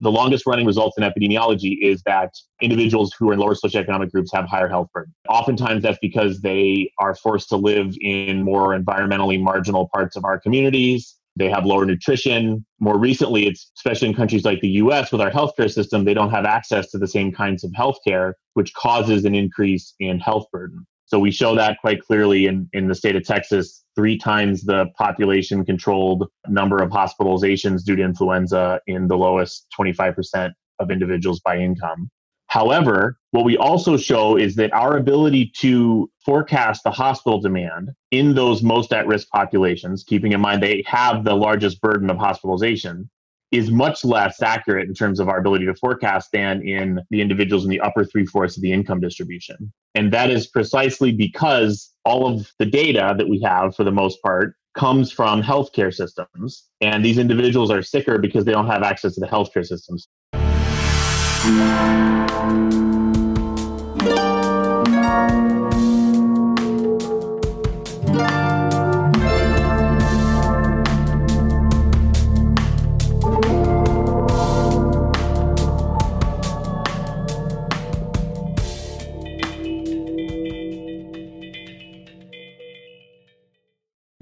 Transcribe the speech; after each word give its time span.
the 0.00 0.10
longest 0.10 0.46
running 0.46 0.66
results 0.66 0.98
in 0.98 1.04
epidemiology 1.04 1.78
is 1.80 2.02
that 2.04 2.30
individuals 2.60 3.14
who 3.18 3.30
are 3.30 3.32
in 3.32 3.38
lower 3.38 3.54
socioeconomic 3.54 4.10
groups 4.10 4.30
have 4.32 4.46
higher 4.46 4.68
health 4.68 4.88
burden. 4.92 5.14
Oftentimes, 5.28 5.82
that's 5.82 5.98
because 6.00 6.40
they 6.40 6.90
are 6.98 7.14
forced 7.14 7.48
to 7.48 7.56
live 7.56 7.94
in 8.00 8.42
more 8.42 8.78
environmentally 8.78 9.40
marginal 9.40 9.88
parts 9.92 10.16
of 10.16 10.24
our 10.24 10.38
communities. 10.38 11.16
They 11.36 11.50
have 11.50 11.66
lower 11.66 11.84
nutrition. 11.84 12.64
More 12.80 12.98
recently, 12.98 13.46
it's 13.46 13.70
especially 13.76 14.08
in 14.08 14.14
countries 14.14 14.44
like 14.44 14.60
the 14.60 14.68
US 14.68 15.12
with 15.12 15.20
our 15.20 15.30
healthcare 15.30 15.70
system, 15.70 16.04
they 16.04 16.14
don't 16.14 16.30
have 16.30 16.46
access 16.46 16.90
to 16.90 16.98
the 16.98 17.08
same 17.08 17.30
kinds 17.32 17.62
of 17.64 17.70
healthcare, 17.72 18.32
which 18.54 18.72
causes 18.74 19.24
an 19.24 19.34
increase 19.34 19.94
in 20.00 20.18
health 20.18 20.46
burden. 20.50 20.86
So 21.06 21.20
we 21.20 21.30
show 21.30 21.54
that 21.54 21.78
quite 21.80 22.02
clearly 22.02 22.46
in, 22.46 22.68
in 22.72 22.88
the 22.88 22.94
state 22.94 23.14
of 23.14 23.24
Texas, 23.24 23.84
three 23.94 24.18
times 24.18 24.64
the 24.64 24.86
population 24.98 25.64
controlled 25.64 26.28
number 26.48 26.82
of 26.82 26.90
hospitalizations 26.90 27.84
due 27.84 27.96
to 27.96 28.02
influenza 28.02 28.80
in 28.88 29.06
the 29.06 29.16
lowest 29.16 29.66
25% 29.78 30.52
of 30.80 30.90
individuals 30.90 31.40
by 31.40 31.58
income. 31.58 32.10
However, 32.48 33.18
what 33.30 33.44
we 33.44 33.56
also 33.56 33.96
show 33.96 34.36
is 34.36 34.54
that 34.56 34.72
our 34.72 34.96
ability 34.96 35.52
to 35.58 36.10
forecast 36.24 36.84
the 36.84 36.90
hospital 36.90 37.40
demand 37.40 37.90
in 38.10 38.34
those 38.34 38.62
most 38.62 38.92
at 38.92 39.06
risk 39.06 39.28
populations, 39.30 40.04
keeping 40.04 40.32
in 40.32 40.40
mind 40.40 40.62
they 40.62 40.82
have 40.86 41.24
the 41.24 41.34
largest 41.34 41.80
burden 41.80 42.08
of 42.08 42.18
hospitalization, 42.18 43.10
is 43.56 43.70
much 43.70 44.04
less 44.04 44.42
accurate 44.42 44.88
in 44.88 44.94
terms 44.94 45.20
of 45.20 45.28
our 45.28 45.38
ability 45.38 45.66
to 45.66 45.74
forecast 45.74 46.30
than 46.32 46.66
in 46.66 47.00
the 47.10 47.20
individuals 47.20 47.64
in 47.64 47.70
the 47.70 47.80
upper 47.80 48.04
three 48.04 48.26
fourths 48.26 48.56
of 48.56 48.62
the 48.62 48.72
income 48.72 49.00
distribution. 49.00 49.72
And 49.94 50.12
that 50.12 50.30
is 50.30 50.46
precisely 50.46 51.12
because 51.12 51.92
all 52.04 52.26
of 52.26 52.52
the 52.58 52.66
data 52.66 53.14
that 53.16 53.28
we 53.28 53.40
have, 53.40 53.74
for 53.74 53.84
the 53.84 53.90
most 53.90 54.22
part, 54.22 54.54
comes 54.76 55.10
from 55.10 55.42
healthcare 55.42 55.92
systems. 55.92 56.64
And 56.80 57.04
these 57.04 57.18
individuals 57.18 57.70
are 57.70 57.82
sicker 57.82 58.18
because 58.18 58.44
they 58.44 58.52
don't 58.52 58.66
have 58.66 58.82
access 58.82 59.14
to 59.14 59.20
the 59.20 59.26
healthcare 59.26 59.66
systems. 59.66 60.06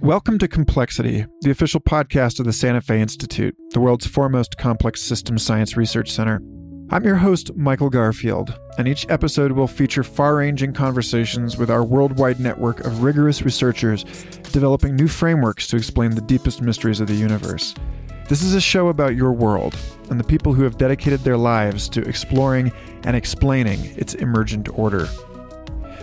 Welcome 0.05 0.39
to 0.41 0.49
Complexity, 0.49 1.25
the 1.41 1.51
official 1.51 1.81
podcast 1.81 2.39
of 2.39 2.45
the 2.45 2.53
Santa 2.53 2.83
Fe 2.83 3.01
Institute, 3.01 3.57
the 3.71 3.81
world's 3.81 4.07
foremost 4.07 4.59
complex 4.59 5.01
systems 5.01 5.43
science 5.43 5.79
research 5.79 6.13
center. 6.13 6.43
I'm 6.91 7.05
your 7.05 7.17
host, 7.17 7.57
Michael 7.57 7.89
Garfield, 7.89 8.55
and 8.77 8.87
each 8.87 9.07
episode 9.09 9.53
will 9.53 9.67
feature 9.67 10.05
far 10.05 10.37
ranging 10.37 10.75
conversations 10.75 11.57
with 11.57 11.71
our 11.71 11.83
worldwide 11.83 12.39
network 12.39 12.81
of 12.81 13.03
rigorous 13.03 13.41
researchers 13.41 14.05
developing 14.53 14.95
new 14.95 15.09
frameworks 15.09 15.67
to 15.69 15.77
explain 15.77 16.11
the 16.11 16.21
deepest 16.21 16.61
mysteries 16.61 17.01
of 17.01 17.09
the 17.09 17.15
universe. 17.15 17.75
This 18.29 18.43
is 18.43 18.55
a 18.55 18.61
show 18.61 18.89
about 18.89 19.17
your 19.17 19.33
world 19.33 19.75
and 20.11 20.21
the 20.21 20.25
people 20.25 20.53
who 20.53 20.65
have 20.65 20.77
dedicated 20.77 21.21
their 21.21 21.39
lives 21.39 21.89
to 21.89 22.03
exploring 22.03 22.71
and 23.05 23.17
explaining 23.17 23.81
its 23.97 24.13
emergent 24.13 24.69
order. 24.79 25.09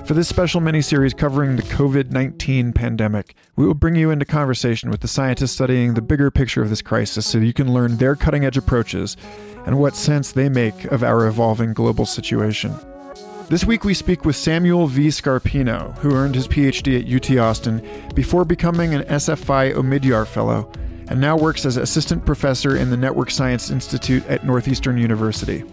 For 0.05 0.15
this 0.15 0.27
special 0.27 0.61
mini 0.61 0.81
series 0.81 1.13
covering 1.13 1.55
the 1.55 1.61
COVID 1.61 2.11
19 2.11 2.73
pandemic, 2.73 3.35
we 3.55 3.65
will 3.65 3.75
bring 3.75 3.95
you 3.95 4.09
into 4.09 4.25
conversation 4.25 4.89
with 4.89 5.01
the 5.01 5.07
scientists 5.07 5.51
studying 5.51 5.93
the 5.93 6.01
bigger 6.01 6.29
picture 6.31 6.61
of 6.61 6.69
this 6.69 6.81
crisis 6.81 7.25
so 7.25 7.37
you 7.37 7.53
can 7.53 7.73
learn 7.73 7.97
their 7.97 8.15
cutting 8.15 8.43
edge 8.43 8.57
approaches 8.57 9.15
and 9.65 9.79
what 9.79 9.95
sense 9.95 10.31
they 10.31 10.49
make 10.49 10.85
of 10.85 11.03
our 11.03 11.27
evolving 11.27 11.73
global 11.73 12.05
situation. 12.05 12.73
This 13.47 13.63
week 13.63 13.83
we 13.83 13.93
speak 13.93 14.25
with 14.25 14.35
Samuel 14.35 14.87
V. 14.87 15.07
Scarpino, 15.07 15.97
who 15.99 16.15
earned 16.15 16.35
his 16.35 16.47
PhD 16.47 16.99
at 16.99 17.31
UT 17.31 17.37
Austin 17.37 17.81
before 18.15 18.43
becoming 18.43 18.93
an 18.93 19.03
SFI 19.03 19.75
Omidyar 19.75 20.25
Fellow 20.25 20.71
and 21.09 21.21
now 21.21 21.37
works 21.37 21.65
as 21.65 21.77
assistant 21.77 22.25
professor 22.25 22.75
in 22.75 22.89
the 22.89 22.97
Network 22.97 23.29
Science 23.29 23.69
Institute 23.69 24.25
at 24.27 24.45
Northeastern 24.45 24.97
University. 24.97 25.63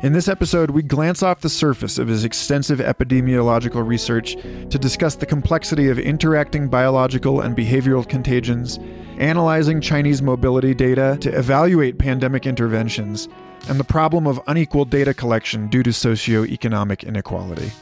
In 0.00 0.12
this 0.12 0.28
episode, 0.28 0.70
we 0.70 0.84
glance 0.84 1.24
off 1.24 1.40
the 1.40 1.48
surface 1.48 1.98
of 1.98 2.06
his 2.06 2.22
extensive 2.22 2.78
epidemiological 2.78 3.84
research 3.84 4.34
to 4.70 4.78
discuss 4.78 5.16
the 5.16 5.26
complexity 5.26 5.88
of 5.88 5.98
interacting 5.98 6.68
biological 6.68 7.40
and 7.40 7.56
behavioral 7.56 8.08
contagions, 8.08 8.78
analyzing 9.18 9.80
Chinese 9.80 10.22
mobility 10.22 10.72
data 10.72 11.18
to 11.20 11.36
evaluate 11.36 11.98
pandemic 11.98 12.46
interventions, 12.46 13.28
and 13.68 13.80
the 13.80 13.84
problem 13.84 14.28
of 14.28 14.40
unequal 14.46 14.84
data 14.84 15.12
collection 15.12 15.66
due 15.66 15.82
to 15.82 15.90
socioeconomic 15.90 17.04
inequality. 17.04 17.72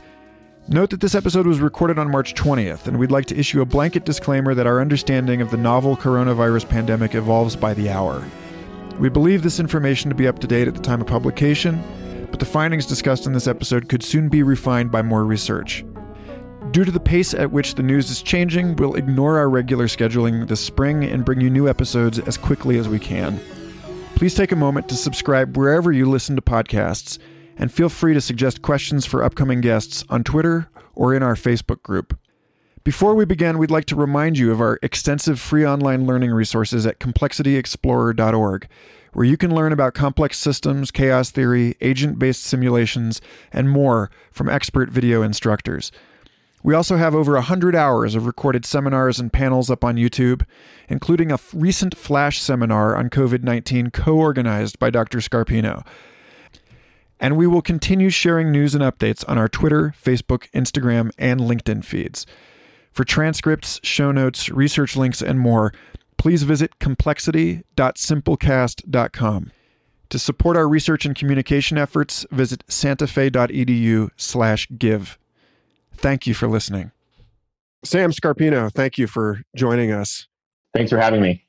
Note 0.68 0.88
that 0.88 1.02
this 1.02 1.14
episode 1.14 1.46
was 1.46 1.60
recorded 1.60 1.98
on 1.98 2.10
March 2.10 2.32
20th, 2.32 2.86
and 2.86 2.98
we'd 2.98 3.10
like 3.12 3.26
to 3.26 3.38
issue 3.38 3.60
a 3.60 3.66
blanket 3.66 4.06
disclaimer 4.06 4.54
that 4.54 4.66
our 4.66 4.80
understanding 4.80 5.42
of 5.42 5.50
the 5.50 5.58
novel 5.58 5.94
coronavirus 5.94 6.66
pandemic 6.66 7.14
evolves 7.14 7.54
by 7.54 7.74
the 7.74 7.90
hour. 7.90 8.24
We 8.98 9.10
believe 9.10 9.42
this 9.42 9.60
information 9.60 10.08
to 10.08 10.16
be 10.16 10.26
up 10.26 10.38
to 10.38 10.46
date 10.46 10.66
at 10.66 10.74
the 10.74 10.80
time 10.80 11.02
of 11.02 11.06
publication, 11.06 11.84
but 12.36 12.40
the 12.40 12.52
findings 12.52 12.84
discussed 12.84 13.24
in 13.24 13.32
this 13.32 13.46
episode 13.46 13.88
could 13.88 14.02
soon 14.02 14.28
be 14.28 14.42
refined 14.42 14.92
by 14.92 15.00
more 15.00 15.24
research. 15.24 15.86
Due 16.70 16.84
to 16.84 16.90
the 16.90 17.00
pace 17.00 17.32
at 17.32 17.50
which 17.50 17.76
the 17.76 17.82
news 17.82 18.10
is 18.10 18.20
changing, 18.20 18.76
we'll 18.76 18.94
ignore 18.94 19.38
our 19.38 19.48
regular 19.48 19.86
scheduling 19.86 20.46
this 20.46 20.60
spring 20.60 21.02
and 21.02 21.24
bring 21.24 21.40
you 21.40 21.48
new 21.48 21.66
episodes 21.66 22.18
as 22.18 22.36
quickly 22.36 22.76
as 22.76 22.90
we 22.90 22.98
can. 22.98 23.40
Please 24.16 24.34
take 24.34 24.52
a 24.52 24.56
moment 24.56 24.86
to 24.86 24.96
subscribe 24.96 25.56
wherever 25.56 25.90
you 25.90 26.04
listen 26.04 26.36
to 26.36 26.42
podcasts, 26.42 27.18
and 27.56 27.72
feel 27.72 27.88
free 27.88 28.12
to 28.12 28.20
suggest 28.20 28.60
questions 28.60 29.06
for 29.06 29.24
upcoming 29.24 29.62
guests 29.62 30.04
on 30.10 30.22
Twitter 30.22 30.68
or 30.94 31.14
in 31.14 31.22
our 31.22 31.36
Facebook 31.36 31.82
group. 31.82 32.18
Before 32.84 33.14
we 33.14 33.24
begin, 33.24 33.56
we'd 33.56 33.70
like 33.70 33.86
to 33.86 33.96
remind 33.96 34.36
you 34.36 34.52
of 34.52 34.60
our 34.60 34.78
extensive 34.82 35.40
free 35.40 35.66
online 35.66 36.04
learning 36.04 36.32
resources 36.32 36.84
at 36.84 37.00
complexityexplorer.org 37.00 38.68
where 39.16 39.24
you 39.24 39.38
can 39.38 39.54
learn 39.54 39.72
about 39.72 39.94
complex 39.94 40.36
systems, 40.36 40.90
chaos 40.90 41.30
theory, 41.30 41.74
agent 41.80 42.18
based 42.18 42.44
simulations, 42.44 43.22
and 43.50 43.70
more 43.70 44.10
from 44.30 44.46
expert 44.46 44.90
video 44.90 45.22
instructors. 45.22 45.90
We 46.62 46.74
also 46.74 46.98
have 46.98 47.14
over 47.14 47.32
100 47.32 47.74
hours 47.74 48.14
of 48.14 48.26
recorded 48.26 48.66
seminars 48.66 49.18
and 49.18 49.32
panels 49.32 49.70
up 49.70 49.84
on 49.84 49.96
YouTube, 49.96 50.44
including 50.90 51.32
a 51.32 51.38
recent 51.54 51.96
flash 51.96 52.42
seminar 52.42 52.94
on 52.94 53.08
COVID 53.08 53.42
19 53.42 53.90
co 53.90 54.18
organized 54.18 54.78
by 54.78 54.90
Dr. 54.90 55.20
Scarpino. 55.20 55.82
And 57.18 57.38
we 57.38 57.46
will 57.46 57.62
continue 57.62 58.10
sharing 58.10 58.52
news 58.52 58.74
and 58.74 58.84
updates 58.84 59.24
on 59.26 59.38
our 59.38 59.48
Twitter, 59.48 59.94
Facebook, 59.98 60.50
Instagram, 60.50 61.10
and 61.16 61.40
LinkedIn 61.40 61.86
feeds. 61.86 62.26
For 62.92 63.02
transcripts, 63.02 63.80
show 63.82 64.12
notes, 64.12 64.50
research 64.50 64.94
links, 64.94 65.22
and 65.22 65.40
more, 65.40 65.72
please 66.16 66.42
visit 66.42 66.78
complexity.simplecast.com. 66.78 69.52
To 70.08 70.20
support 70.20 70.56
our 70.56 70.68
research 70.68 71.04
and 71.04 71.16
communication 71.16 71.78
efforts, 71.78 72.24
visit 72.30 72.64
santafe.edu/give. 72.68 75.18
Thank 75.94 76.26
you 76.26 76.34
for 76.34 76.46
listening. 76.46 76.92
Sam 77.84 78.12
Scarpino, 78.12 78.72
thank 78.72 78.96
you 78.98 79.06
for 79.06 79.40
joining 79.56 79.92
us. 79.92 80.26
Thanks 80.74 80.90
for 80.90 80.98
having 80.98 81.22
me. 81.22 81.44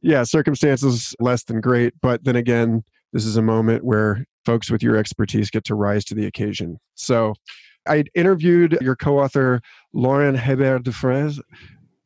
Yeah, 0.00 0.24
circumstances 0.24 1.14
less 1.18 1.44
than 1.44 1.60
great, 1.60 1.94
but 2.00 2.24
then 2.24 2.36
again, 2.36 2.84
this 3.12 3.24
is 3.24 3.36
a 3.36 3.42
moment 3.42 3.84
where 3.84 4.24
folks 4.44 4.70
with 4.70 4.82
your 4.82 4.96
expertise 4.96 5.50
get 5.50 5.64
to 5.64 5.74
rise 5.74 6.04
to 6.06 6.14
the 6.14 6.26
occasion. 6.26 6.78
So, 6.94 7.34
I 7.86 8.04
interviewed 8.14 8.76
your 8.80 8.96
co-author 8.96 9.60
Laurent 9.94 10.36
Hebert 10.36 10.82
Dufresne 10.82 11.40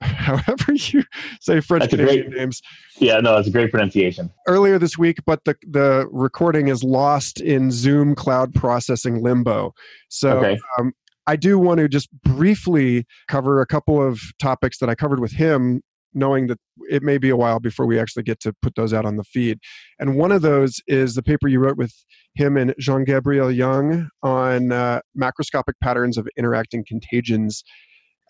however 0.07 0.73
you 0.73 1.05
say 1.41 1.61
French 1.61 1.91
Canadian 1.91 2.31
great, 2.31 2.39
names. 2.39 2.61
Yeah, 2.99 3.19
no, 3.19 3.37
it's 3.37 3.49
a 3.49 3.51
great 3.51 3.71
pronunciation. 3.71 4.31
Earlier 4.47 4.79
this 4.79 4.99
week, 4.99 5.19
but 5.27 5.45
the 5.45 5.57
the 5.69 6.09
recording 6.11 6.69
is 6.69 6.83
lost 6.83 7.41
in 7.41 7.71
Zoom 7.71 8.15
cloud 8.15 8.55
processing 8.55 9.23
limbo. 9.23 9.73
So 10.09 10.39
okay. 10.39 10.59
um, 10.79 10.93
I 11.27 11.37
do 11.37 11.59
want 11.59 11.79
to 11.79 11.89
just 11.89 12.09
briefly 12.23 13.07
cover 13.29 13.61
a 13.61 13.67
couple 13.67 14.03
of 14.03 14.21
topics 14.41 14.79
that 14.79 14.89
I 14.89 14.95
covered 14.95 15.21
with 15.21 15.33
him, 15.33 15.83
knowing 16.15 16.49
that 16.49 16.59
it 16.91 17.03
may 17.03 17.19
be 17.19 17.31
a 17.31 17.37
while 17.37 17.61
before 17.61 17.87
we 17.87 17.99
actually 17.99 18.25
get 18.25 18.41
to 18.41 18.53
put 18.61 18.75
those 18.75 18.93
out 18.93 19.05
on 19.05 19.17
the 19.17 19.25
feed. 19.25 19.59
And 19.99 20.17
one 20.17 20.33
of 20.33 20.43
those 20.43 20.81
is 20.87 21.15
the 21.15 21.23
paper 21.23 21.49
you 21.49 21.61
wrote 21.61 21.77
with 21.77 21.95
him 22.35 22.57
and 22.57 22.75
Jean 22.79 23.05
Gabriel 23.05 23.51
Young 23.51 24.09
on 24.23 24.73
uh, 24.73 25.01
macroscopic 25.17 25.75
patterns 25.83 26.19
of 26.19 26.29
interacting 26.37 26.85
contagions. 26.87 27.63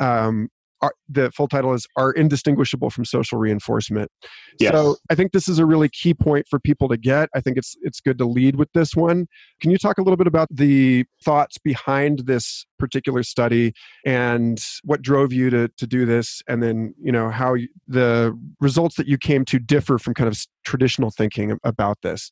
Um, 0.00 0.48
are, 0.82 0.92
the 1.08 1.30
full 1.30 1.48
title 1.48 1.72
is 1.72 1.86
are 1.96 2.12
indistinguishable 2.12 2.90
from 2.90 3.04
social 3.04 3.38
reinforcement. 3.38 4.10
Yes. 4.58 4.72
So 4.72 4.96
I 5.10 5.14
think 5.14 5.32
this 5.32 5.48
is 5.48 5.58
a 5.58 5.64
really 5.64 5.88
key 5.88 6.12
point 6.12 6.46
for 6.48 6.58
people 6.58 6.88
to 6.88 6.96
get. 6.96 7.28
I 7.34 7.40
think 7.40 7.56
it's 7.56 7.76
it's 7.82 8.00
good 8.00 8.18
to 8.18 8.26
lead 8.26 8.56
with 8.56 8.68
this 8.74 8.94
one. 8.94 9.26
Can 9.60 9.70
you 9.70 9.78
talk 9.78 9.98
a 9.98 10.02
little 10.02 10.16
bit 10.16 10.26
about 10.26 10.48
the 10.50 11.04
thoughts 11.24 11.56
behind 11.58 12.20
this 12.26 12.66
particular 12.78 13.22
study 13.22 13.72
and 14.04 14.62
what 14.82 15.02
drove 15.02 15.32
you 15.32 15.48
to 15.50 15.68
to 15.68 15.86
do 15.86 16.04
this, 16.04 16.42
and 16.48 16.62
then 16.62 16.94
you 17.00 17.12
know 17.12 17.30
how 17.30 17.54
you, 17.54 17.68
the 17.86 18.38
results 18.60 18.96
that 18.96 19.06
you 19.06 19.16
came 19.16 19.44
to 19.46 19.58
differ 19.58 19.98
from 19.98 20.14
kind 20.14 20.28
of 20.28 20.38
traditional 20.64 21.10
thinking 21.10 21.58
about 21.64 21.98
this? 22.02 22.30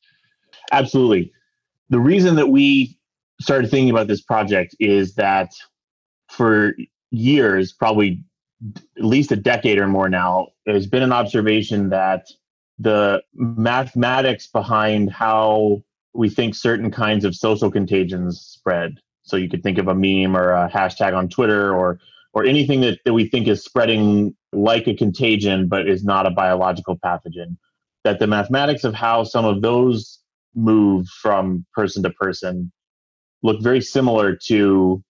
Absolutely. 0.71 1.31
The 1.89 1.99
reason 1.99 2.35
that 2.35 2.47
we 2.47 2.97
started 3.39 3.69
thinking 3.69 3.89
about 3.89 4.07
this 4.07 4.21
project 4.21 4.75
is 4.79 5.15
that 5.15 5.51
for 6.29 6.73
years, 7.11 7.73
probably 7.73 8.23
at 8.97 9.03
least 9.03 9.31
a 9.31 9.35
decade 9.35 9.79
or 9.79 9.87
more 9.87 10.09
now, 10.09 10.49
there's 10.65 10.87
been 10.87 11.03
an 11.03 11.11
observation 11.11 11.89
that 11.89 12.27
the 12.79 13.21
mathematics 13.33 14.47
behind 14.47 15.11
how 15.11 15.83
we 16.13 16.29
think 16.29 16.55
certain 16.55 16.91
kinds 16.91 17.25
of 17.25 17.35
social 17.35 17.71
contagions 17.71 18.41
spread. 18.41 18.97
So 19.23 19.37
you 19.37 19.49
could 19.49 19.63
think 19.63 19.77
of 19.77 19.87
a 19.87 19.95
meme 19.95 20.35
or 20.35 20.51
a 20.51 20.69
hashtag 20.69 21.15
on 21.15 21.29
Twitter 21.29 21.75
or 21.75 21.99
or 22.33 22.45
anything 22.45 22.79
that, 22.81 22.99
that 23.03 23.13
we 23.13 23.27
think 23.27 23.47
is 23.47 23.63
spreading 23.63 24.35
like 24.53 24.87
a 24.87 24.93
contagion 24.93 25.67
but 25.67 25.87
is 25.87 26.03
not 26.03 26.25
a 26.25 26.31
biological 26.31 26.97
pathogen. 26.97 27.57
That 28.03 28.19
the 28.19 28.27
mathematics 28.27 28.83
of 28.83 28.93
how 28.93 29.23
some 29.23 29.45
of 29.45 29.61
those 29.61 30.19
move 30.55 31.07
from 31.07 31.65
person 31.73 32.03
to 32.03 32.09
person 32.09 32.71
look 33.43 33.61
very 33.61 33.81
similar 33.81 34.35
to 34.47 35.03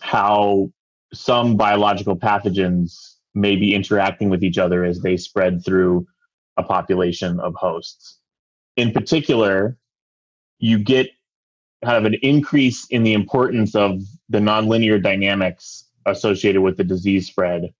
how 0.00 0.70
some 1.12 1.56
biological 1.56 2.16
pathogens 2.16 3.16
may 3.34 3.56
be 3.56 3.74
interacting 3.74 4.30
with 4.30 4.42
each 4.42 4.58
other 4.58 4.84
as 4.84 5.00
they 5.00 5.16
spread 5.16 5.64
through 5.64 6.06
a 6.56 6.62
population 6.62 7.40
of 7.40 7.54
hosts. 7.54 8.18
In 8.76 8.92
particular, 8.92 9.76
you 10.58 10.78
get 10.78 11.10
kind 11.84 11.96
of 11.96 12.04
an 12.04 12.18
increase 12.22 12.86
in 12.90 13.02
the 13.02 13.14
importance 13.14 13.74
of 13.74 14.00
the 14.28 14.38
nonlinear 14.38 15.02
dynamics 15.02 15.88
associated 16.06 16.60
with 16.60 16.76
the 16.76 16.84
disease 16.84 17.26
spread, 17.26 17.72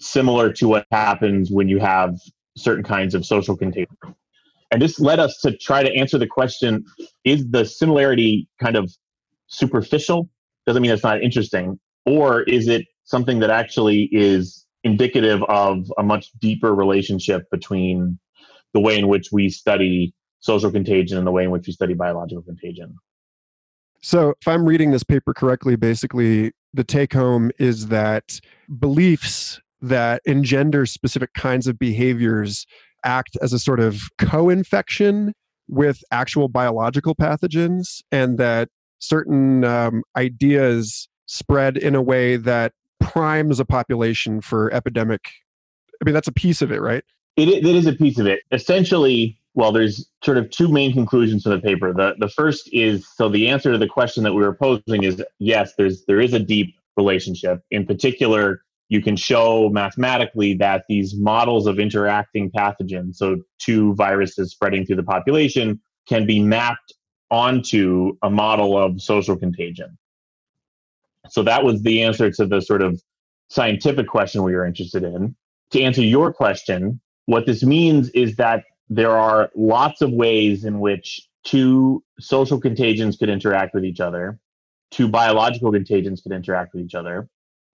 similar 0.00 0.52
to 0.52 0.68
what 0.68 0.86
happens 0.90 1.50
when 1.50 1.68
you 1.68 1.78
have 1.78 2.18
certain 2.56 2.84
kinds 2.84 3.14
of 3.14 3.24
social 3.24 3.56
contagion. 3.56 3.96
And 4.70 4.82
this 4.82 4.98
led 4.98 5.20
us 5.20 5.40
to 5.42 5.56
try 5.56 5.82
to 5.82 5.94
answer 5.94 6.18
the 6.18 6.26
question 6.26 6.84
is 7.24 7.48
the 7.50 7.64
similarity 7.64 8.48
kind 8.60 8.76
of 8.76 8.92
superficial? 9.46 10.28
Doesn't 10.66 10.82
mean 10.82 10.90
it's 10.90 11.04
not 11.04 11.22
interesting. 11.22 11.78
Or 12.06 12.42
is 12.42 12.68
it 12.68 12.86
something 13.04 13.40
that 13.40 13.50
actually 13.50 14.08
is 14.12 14.64
indicative 14.84 15.42
of 15.48 15.92
a 15.98 16.02
much 16.02 16.30
deeper 16.40 16.74
relationship 16.74 17.42
between 17.50 18.18
the 18.72 18.80
way 18.80 18.98
in 18.98 19.08
which 19.08 19.32
we 19.32 19.48
study 19.48 20.14
social 20.40 20.70
contagion 20.70 21.18
and 21.18 21.26
the 21.26 21.32
way 21.32 21.44
in 21.44 21.50
which 21.50 21.66
we 21.66 21.72
study 21.72 21.94
biological 21.94 22.42
contagion? 22.42 22.94
So, 24.02 24.34
if 24.40 24.46
I'm 24.46 24.64
reading 24.64 24.92
this 24.92 25.02
paper 25.02 25.34
correctly, 25.34 25.74
basically 25.74 26.52
the 26.72 26.84
take 26.84 27.12
home 27.12 27.50
is 27.58 27.88
that 27.88 28.40
beliefs 28.78 29.60
that 29.80 30.22
engender 30.24 30.86
specific 30.86 31.32
kinds 31.34 31.66
of 31.66 31.78
behaviors 31.78 32.66
act 33.04 33.36
as 33.42 33.52
a 33.52 33.58
sort 33.58 33.80
of 33.80 34.02
co 34.18 34.48
infection 34.48 35.32
with 35.68 36.02
actual 36.12 36.48
biological 36.48 37.14
pathogens, 37.14 38.02
and 38.12 38.38
that 38.38 38.68
certain 39.00 39.64
um, 39.64 40.02
ideas 40.16 41.08
spread 41.26 41.76
in 41.76 41.94
a 41.94 42.02
way 42.02 42.36
that 42.36 42.72
primes 43.00 43.60
a 43.60 43.64
population 43.64 44.40
for 44.40 44.72
epidemic. 44.72 45.30
I 46.00 46.04
mean, 46.04 46.14
that's 46.14 46.28
a 46.28 46.32
piece 46.32 46.62
of 46.62 46.72
it, 46.72 46.80
right? 46.80 47.04
It, 47.36 47.48
it 47.48 47.64
is 47.64 47.86
a 47.86 47.92
piece 47.92 48.18
of 48.18 48.26
it. 48.26 48.40
Essentially, 48.52 49.38
well, 49.54 49.72
there's 49.72 50.08
sort 50.24 50.38
of 50.38 50.50
two 50.50 50.68
main 50.68 50.92
conclusions 50.92 51.42
from 51.42 51.52
the 51.52 51.60
paper. 51.60 51.92
The 51.92 52.14
the 52.18 52.28
first 52.28 52.68
is 52.72 53.08
so 53.16 53.28
the 53.28 53.48
answer 53.48 53.72
to 53.72 53.78
the 53.78 53.88
question 53.88 54.22
that 54.24 54.32
we 54.32 54.42
were 54.42 54.54
posing 54.54 55.02
is 55.02 55.22
yes, 55.38 55.72
there's 55.76 56.04
there 56.06 56.20
is 56.20 56.34
a 56.34 56.38
deep 56.38 56.74
relationship. 56.96 57.62
In 57.70 57.86
particular, 57.86 58.62
you 58.88 59.02
can 59.02 59.16
show 59.16 59.68
mathematically 59.70 60.54
that 60.54 60.84
these 60.88 61.14
models 61.16 61.66
of 61.66 61.78
interacting 61.78 62.50
pathogens, 62.50 63.16
so 63.16 63.38
two 63.58 63.94
viruses 63.94 64.52
spreading 64.52 64.86
through 64.86 64.96
the 64.96 65.02
population, 65.02 65.80
can 66.08 66.26
be 66.26 66.40
mapped 66.40 66.94
onto 67.30 68.16
a 68.22 68.30
model 68.30 68.78
of 68.78 69.00
social 69.02 69.36
contagion. 69.36 69.98
So 71.30 71.42
that 71.42 71.64
was 71.64 71.82
the 71.82 72.02
answer 72.02 72.30
to 72.30 72.46
the 72.46 72.60
sort 72.60 72.82
of 72.82 73.00
scientific 73.48 74.08
question 74.08 74.42
we 74.42 74.54
were 74.54 74.66
interested 74.66 75.02
in. 75.02 75.36
To 75.72 75.82
answer 75.82 76.02
your 76.02 76.32
question, 76.32 77.00
what 77.26 77.46
this 77.46 77.62
means 77.62 78.08
is 78.10 78.36
that 78.36 78.64
there 78.88 79.16
are 79.16 79.50
lots 79.54 80.00
of 80.00 80.12
ways 80.12 80.64
in 80.64 80.80
which 80.80 81.28
two 81.44 82.02
social 82.20 82.60
contagions 82.60 83.16
could 83.16 83.28
interact 83.28 83.74
with 83.74 83.84
each 83.84 84.00
other, 84.00 84.38
two 84.90 85.08
biological 85.08 85.72
contagions 85.72 86.20
could 86.20 86.32
interact 86.32 86.74
with 86.74 86.84
each 86.84 86.94
other, 86.94 87.28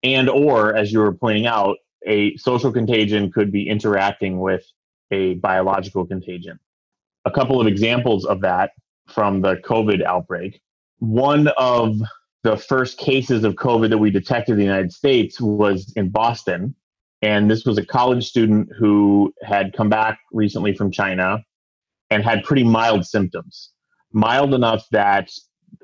and 0.04 0.30
or 0.30 0.76
as 0.76 0.92
you 0.92 1.00
were 1.00 1.14
pointing 1.14 1.46
out, 1.46 1.78
a 2.08 2.36
social 2.38 2.72
contagion 2.72 3.32
could 3.32 3.52
be 3.52 3.68
interacting 3.68 4.40
with 4.40 4.66
a 5.12 5.36
biological 5.36 6.06
contagion. 6.06 6.60
A 7.26 7.32
couple 7.32 7.62
of 7.62 7.68
examples 7.68 8.26
of 8.26 8.42
that 8.42 8.72
from 9.08 9.42
the 9.42 9.58
COVID 9.58 10.04
outbreak. 10.04 10.62
One 11.00 11.50
of 11.58 11.98
the 12.44 12.58
first 12.58 12.98
cases 12.98 13.44
of 13.44 13.54
COVID 13.56 13.90
that 13.90 13.98
we 13.98 14.10
detected 14.10 14.54
in 14.54 14.58
the 14.58 14.64
United 14.64 14.92
States 14.92 15.40
was 15.40 15.92
in 15.96 16.10
Boston. 16.10 16.76
And 17.22 17.50
this 17.50 17.66
was 17.66 17.78
a 17.78 17.86
college 17.86 18.28
student 18.28 18.70
who 18.78 19.32
had 19.44 19.74
come 19.74 19.90
back 19.90 20.20
recently 20.32 20.74
from 20.74 20.92
China 20.92 21.44
and 22.10 22.24
had 22.24 22.44
pretty 22.44 22.64
mild 22.64 23.06
symptoms, 23.06 23.72
mild 24.12 24.54
enough 24.54 24.86
that 24.92 25.30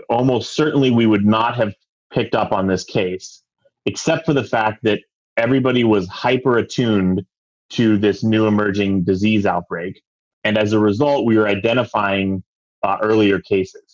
almost 0.10 0.56
certainly 0.56 0.92
we 0.92 1.06
would 1.06 1.26
not 1.26 1.56
have 1.56 1.74
picked 2.12 2.36
up 2.36 2.52
on 2.52 2.68
this 2.68 2.84
case, 2.84 3.44
except 3.86 4.26
for 4.26 4.34
the 4.34 4.44
fact 4.44 4.84
that 4.84 5.00
everybody 5.38 5.84
was 5.84 6.08
hyper 6.08 6.58
attuned 6.58 7.24
to 7.70 7.98
this 7.98 8.24
new 8.24 8.48
emerging 8.48 9.04
disease 9.04 9.46
outbreak. 9.46 10.02
And 10.44 10.58
as 10.58 10.74
a 10.74 10.80
result, 10.80 11.26
we 11.26 11.38
were 11.38 11.48
identifying 11.48 12.44
uh, 12.84 12.98
earlier 13.02 13.40
cases. 13.40 13.87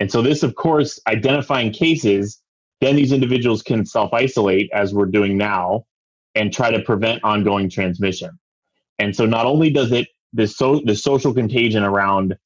And 0.00 0.10
so, 0.10 0.22
this, 0.22 0.42
of 0.42 0.54
course, 0.54 1.00
identifying 1.08 1.72
cases, 1.72 2.40
then 2.80 2.96
these 2.96 3.12
individuals 3.12 3.62
can 3.62 3.86
self 3.86 4.12
isolate 4.12 4.70
as 4.72 4.94
we're 4.94 5.06
doing 5.06 5.36
now 5.36 5.86
and 6.34 6.52
try 6.52 6.70
to 6.70 6.80
prevent 6.80 7.24
ongoing 7.24 7.70
transmission. 7.70 8.30
And 8.98 9.14
so 9.14 9.26
not 9.26 9.46
only 9.46 9.70
does 9.70 9.92
it 9.92 10.08
the 10.32 10.46
so 10.46 10.80
the 10.84 10.94
social 10.94 11.32
contagion 11.32 11.82
around 11.82 12.36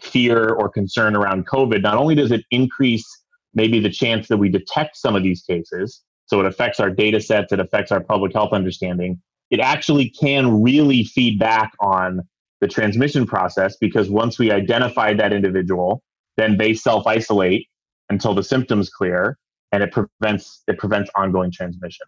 fear 0.00 0.50
or 0.50 0.68
concern 0.68 1.16
around 1.16 1.46
COVID, 1.46 1.80
not 1.82 1.96
only 1.96 2.14
does 2.14 2.32
it 2.32 2.44
increase 2.50 3.06
maybe 3.54 3.78
the 3.78 3.90
chance 3.90 4.26
that 4.28 4.36
we 4.36 4.48
detect 4.48 4.96
some 4.96 5.14
of 5.14 5.22
these 5.22 5.42
cases, 5.42 6.02
so 6.26 6.40
it 6.40 6.46
affects 6.46 6.80
our 6.80 6.90
data 6.90 7.20
sets, 7.20 7.52
it 7.52 7.60
affects 7.60 7.92
our 7.92 8.00
public 8.00 8.32
health 8.32 8.52
understanding, 8.52 9.20
it 9.50 9.60
actually 9.60 10.10
can 10.10 10.62
really 10.62 11.04
feed 11.04 11.38
back 11.38 11.72
on 11.80 12.20
the 12.60 12.66
transmission 12.66 13.26
process 13.26 13.76
because 13.80 14.10
once 14.10 14.38
we 14.38 14.50
identify 14.50 15.14
that 15.14 15.32
individual, 15.32 16.02
then 16.36 16.56
they 16.56 16.74
self 16.74 17.06
isolate 17.06 17.68
until 18.10 18.34
the 18.34 18.42
symptoms 18.42 18.90
clear 18.90 19.38
and 19.72 19.82
it 19.82 19.92
prevents 19.92 20.62
it 20.68 20.78
prevents 20.78 21.10
ongoing 21.16 21.50
transmission. 21.50 22.06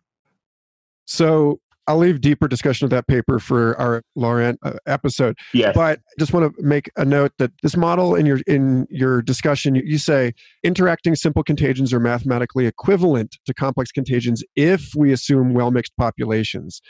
So 1.06 1.61
I'll 1.88 1.99
leave 1.99 2.21
deeper 2.21 2.49
discussion 2.49 2.85
of 2.85 2.90
that 2.90 3.06
paper 3.06 3.38
for 3.38 3.78
our 3.80 4.02
Laurent 4.16 4.59
uh, 4.64 4.73
episode. 4.87 5.38
Yes. 5.54 5.75
But 5.75 6.00
just 6.18 6.33
want 6.33 6.56
to 6.56 6.62
make 6.62 6.90
a 6.97 7.04
note 7.04 7.33
that 7.38 7.52
this 7.62 7.76
model 7.76 8.16
in 8.16 8.26
your 8.26 8.40
in 8.47 8.87
your 8.90 9.23
discussion, 9.23 9.75
you, 9.76 9.83
you 9.85 9.99
say 9.99 10.33
interacting 10.64 11.14
simple 11.14 11.45
contagions 11.45 11.92
are 11.92 12.00
mathematically 12.00 12.66
equivalent 12.66 13.37
to 13.47 13.54
complex 13.54 13.92
contagions 13.92 14.42
if 14.56 14.95
we 14.97 15.12
assume 15.12 15.54
well 15.54 15.71
mixed 15.71 15.97
populations, 15.97 16.80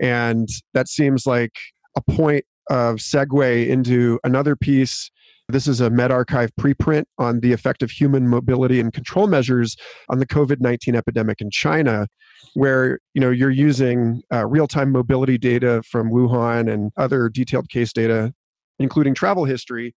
and 0.00 0.48
that 0.74 0.88
seems 0.88 1.26
like 1.26 1.52
a 1.96 2.00
point 2.00 2.44
of 2.70 2.96
segue 2.96 3.68
into 3.68 4.18
another 4.24 4.56
piece. 4.56 5.10
This 5.50 5.66
is 5.66 5.80
a 5.80 5.90
medRxiv 5.90 6.50
preprint 6.58 7.04
on 7.18 7.40
the 7.40 7.52
effect 7.52 7.82
of 7.82 7.90
human 7.90 8.28
mobility 8.28 8.80
and 8.80 8.92
control 8.92 9.26
measures 9.26 9.76
on 10.08 10.18
the 10.18 10.26
COVID 10.26 10.60
19 10.60 10.94
epidemic 10.94 11.40
in 11.40 11.50
China 11.50 12.06
where 12.54 12.98
you 13.14 13.20
know 13.20 13.30
you're 13.30 13.50
using 13.50 14.22
uh, 14.32 14.46
real-time 14.46 14.90
mobility 14.90 15.38
data 15.38 15.82
from 15.88 16.10
Wuhan 16.10 16.72
and 16.72 16.90
other 16.96 17.28
detailed 17.28 17.68
case 17.68 17.92
data, 17.92 18.32
including 18.78 19.14
travel 19.14 19.44
history, 19.44 19.94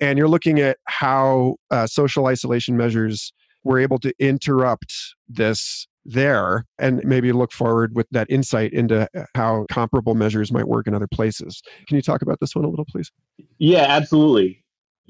and 0.00 0.18
you're 0.18 0.28
looking 0.28 0.60
at 0.60 0.78
how 0.84 1.56
uh, 1.70 1.86
social 1.86 2.26
isolation 2.26 2.76
measures 2.76 3.32
were 3.64 3.78
able 3.78 3.98
to 3.98 4.12
interrupt 4.18 4.94
this 5.28 5.86
there 6.04 6.64
and 6.78 7.02
maybe 7.04 7.32
look 7.32 7.52
forward 7.52 7.94
with 7.94 8.06
that 8.10 8.30
insight 8.30 8.72
into 8.72 9.08
uh, 9.14 9.24
how 9.34 9.66
comparable 9.70 10.14
measures 10.14 10.50
might 10.50 10.66
work 10.66 10.86
in 10.86 10.94
other 10.94 11.08
places. 11.08 11.60
Can 11.86 11.96
you 11.96 12.02
talk 12.02 12.22
about 12.22 12.40
this 12.40 12.54
one 12.54 12.64
a 12.64 12.68
little, 12.68 12.86
please? 12.86 13.10
Yeah, 13.58 13.84
absolutely. 13.88 14.64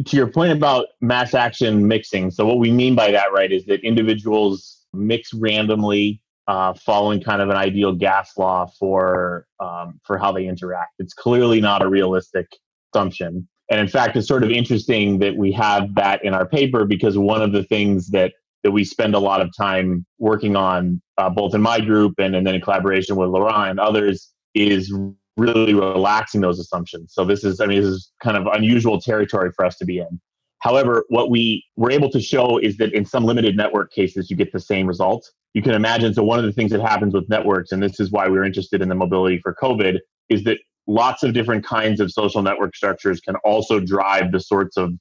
To 0.07 0.17
your 0.17 0.29
point 0.29 0.53
about 0.53 0.87
mass 1.01 1.35
action 1.35 1.87
mixing, 1.89 2.31
so 2.31 2.47
what 2.47 2.59
we 2.59 2.71
mean 2.71 2.95
by 2.95 3.11
that, 3.11 3.33
right, 3.33 3.51
is 3.51 3.65
that 3.67 3.81
individuals 3.81 4.87
mix 4.93 5.35
randomly 5.35 6.23
uh, 6.47 6.73
following 6.75 7.21
kind 7.21 7.43
of 7.43 7.51
an 7.51 7.57
ideal 7.57 7.93
gas 7.93 8.33
law 8.39 8.67
for 8.79 9.47
um, 9.61 10.01
for 10.05 10.17
how 10.17 10.31
they 10.31 10.47
interact. 10.47 10.93
It's 10.99 11.15
clearly 11.15 11.61
not 11.61 11.83
a 11.83 11.89
realistic 11.89 12.47
assumption, 12.95 13.49
and 13.71 13.81
in 13.81 13.89
fact, 13.89 14.17
it's 14.17 14.29
sort 14.29 14.45
of 14.45 14.51
interesting 14.51 15.19
that 15.19 15.37
we 15.37 15.53
have 15.53 15.95
that 15.97 16.25
in 16.25 16.33
our 16.33 16.47
paper 16.47 16.85
because 16.85 17.19
one 17.19 17.43
of 17.43 17.53
the 17.53 17.65
things 17.65 18.09
that 18.11 18.33
that 18.65 18.71
we 18.71 18.85
spend 18.85 19.15
a 19.15 19.19
lot 19.19 19.41
of 19.41 19.51
time 19.57 20.05
working 20.19 20.57
on, 20.57 21.01
uh, 21.17 21.31
both 21.31 21.55
in 21.55 21.61
my 21.61 21.81
group 21.81 22.15
and, 22.19 22.35
and 22.35 22.47
then 22.47 22.55
in 22.55 22.61
collaboration 22.61 23.17
with 23.17 23.29
Laurent 23.29 23.71
and 23.71 23.81
others, 23.81 24.33
is 24.55 24.93
really 25.39 25.73
relaxing 25.73 26.41
those 26.41 26.59
assumptions. 26.59 27.15
So 27.15 27.25
this 27.25 27.45
is, 27.45 27.61
I 27.61 27.67
mean, 27.67 27.81
this 27.81 27.89
is 27.89 28.13
kind 28.23 28.37
of 28.37 28.47
unusual 28.53 29.01
territory 29.01 29.53
for 29.55 29.65
us 29.65 29.77
to 29.79 29.85
be 29.85 29.99
in. 29.99 30.21
However, 30.61 31.05
what 31.09 31.31
we 31.31 31.65
were 31.77 31.91
able 31.91 32.11
to 32.11 32.21
show 32.21 32.59
is 32.59 32.77
that 32.79 32.93
in 32.93 33.05
some 33.05 33.25
limited 33.25 33.57
network 33.57 33.93
cases, 33.93 34.29
you 34.29 34.37
get 34.37 34.53
the 34.53 34.61
same 34.61 34.87
result. 34.87 35.31
You 35.55 35.63
can 35.63 35.73
imagine. 35.73 36.13
So, 36.13 36.25
one 36.25 36.39
of 36.39 36.45
the 36.45 36.53
things 36.53 36.73
that 36.73 36.81
happens 36.81 37.15
with 37.15 37.29
networks, 37.29 37.71
and 37.73 37.83
this 37.83 38.01
is 38.01 38.11
why 38.11 38.29
we 38.29 38.39
are 38.39 38.45
interested 38.45 38.83
in 38.83 38.89
the 38.89 38.95
mobility 38.95 39.39
for 39.39 39.55
COVID, 39.55 39.99
is 40.29 40.43
that 40.45 40.59
lots 40.89 41.23
of 41.23 41.33
different 41.33 41.65
kinds 41.65 42.01
of 42.01 42.11
social 42.11 42.43
network 42.43 42.75
structures 42.75 43.21
can 43.21 43.37
also 43.45 43.79
drive 43.79 44.33
the 44.33 44.41
sorts 44.41 44.77
of 44.77 44.93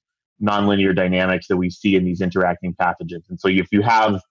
nonlinear 0.42 0.96
dynamics 0.96 1.48
that 1.48 1.58
we 1.58 1.70
see 1.72 1.96
in 1.96 2.06
these 2.06 2.22
interacting 2.22 2.76
pathogens. 2.76 3.28
And 3.30 3.40
so, 3.40 3.48
if 3.48 3.68
you 3.72 3.82
have 3.82 4.22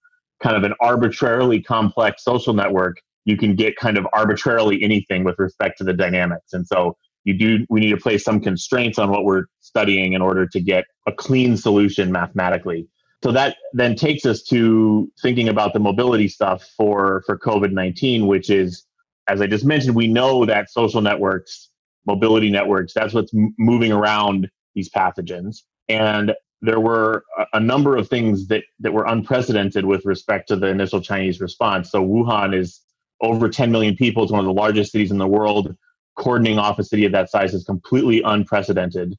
kind 0.41 0.57
of 0.57 0.63
an 0.63 0.75
arbitrarily 0.81 1.61
complex 1.61 2.23
social 2.23 2.55
network, 2.55 2.99
you 3.27 3.37
can 3.37 3.55
get 3.55 3.77
kind 3.77 3.99
of 3.99 4.07
arbitrarily 4.15 4.83
anything 4.83 5.23
with 5.25 5.39
respect 5.39 5.77
to 5.79 5.85
the 5.85 5.93
dynamics. 5.93 6.55
And 6.55 6.67
so, 6.67 6.97
you 7.25 7.35
do 7.37 7.67
we 7.69 7.81
need 7.81 7.91
to 7.91 7.99
place 7.99 8.25
some 8.25 8.41
constraints 8.41 8.99
on 8.99 9.11
what 9.11 9.25
we're 9.25 9.45
studying 9.61 10.15
in 10.15 10.23
order 10.23 10.47
to 10.47 10.61
get 10.61 10.85
a 11.07 11.13
clean 11.13 11.59
solution 11.59 12.11
mathematically. 12.11 12.89
So 13.23 13.33
that 13.33 13.57
then 13.75 13.97
takes 13.97 14.25
us 14.25 14.43
to 14.45 15.11
thinking 15.21 15.49
about 15.49 15.75
the 15.75 15.81
mobility 15.81 16.29
stuff 16.29 16.63
for 16.77 17.23
for 17.27 17.37
covid-19 17.37 18.27
which 18.29 18.51
is 18.51 18.85
as 19.27 19.41
i 19.41 19.47
just 19.49 19.65
mentioned 19.65 19.97
we 19.97 20.07
know 20.07 20.45
that 20.45 20.71
social 20.71 21.01
networks 21.01 21.71
mobility 22.07 22.51
networks 22.51 22.93
that's 22.95 23.15
what's 23.15 23.33
moving 23.59 23.91
around 23.91 24.49
these 24.77 24.91
pathogens. 24.91 25.63
And 25.89 26.33
there 26.63 26.79
were 26.79 27.25
a 27.53 27.59
number 27.59 27.97
of 27.97 28.09
things 28.09 28.47
that 28.49 28.63
that 28.81 28.93
were 28.93 29.07
unprecedented 29.07 29.85
with 29.85 30.05
respect 30.05 30.49
to 30.49 30.57
the 30.57 30.69
initial 30.69 31.01
chinese 31.01 31.41
response. 31.41 31.91
So 31.91 32.03
wuhan 32.03 32.57
is 32.57 32.81
over 33.21 33.49
10 33.49 33.73
million 33.73 33.97
people 33.97 34.23
it's 34.23 34.33
one 34.33 34.41
of 34.41 34.47
the 34.47 34.53
largest 34.53 34.93
cities 34.93 35.11
in 35.11 35.19
the 35.19 35.27
world 35.27 35.75
cordoning 36.17 36.59
off 36.59 36.79
a 36.79 36.85
city 36.85 37.05
of 37.05 37.13
that 37.13 37.31
size 37.31 37.55
is 37.55 37.65
completely 37.65 38.23
unprecedented 38.23 39.17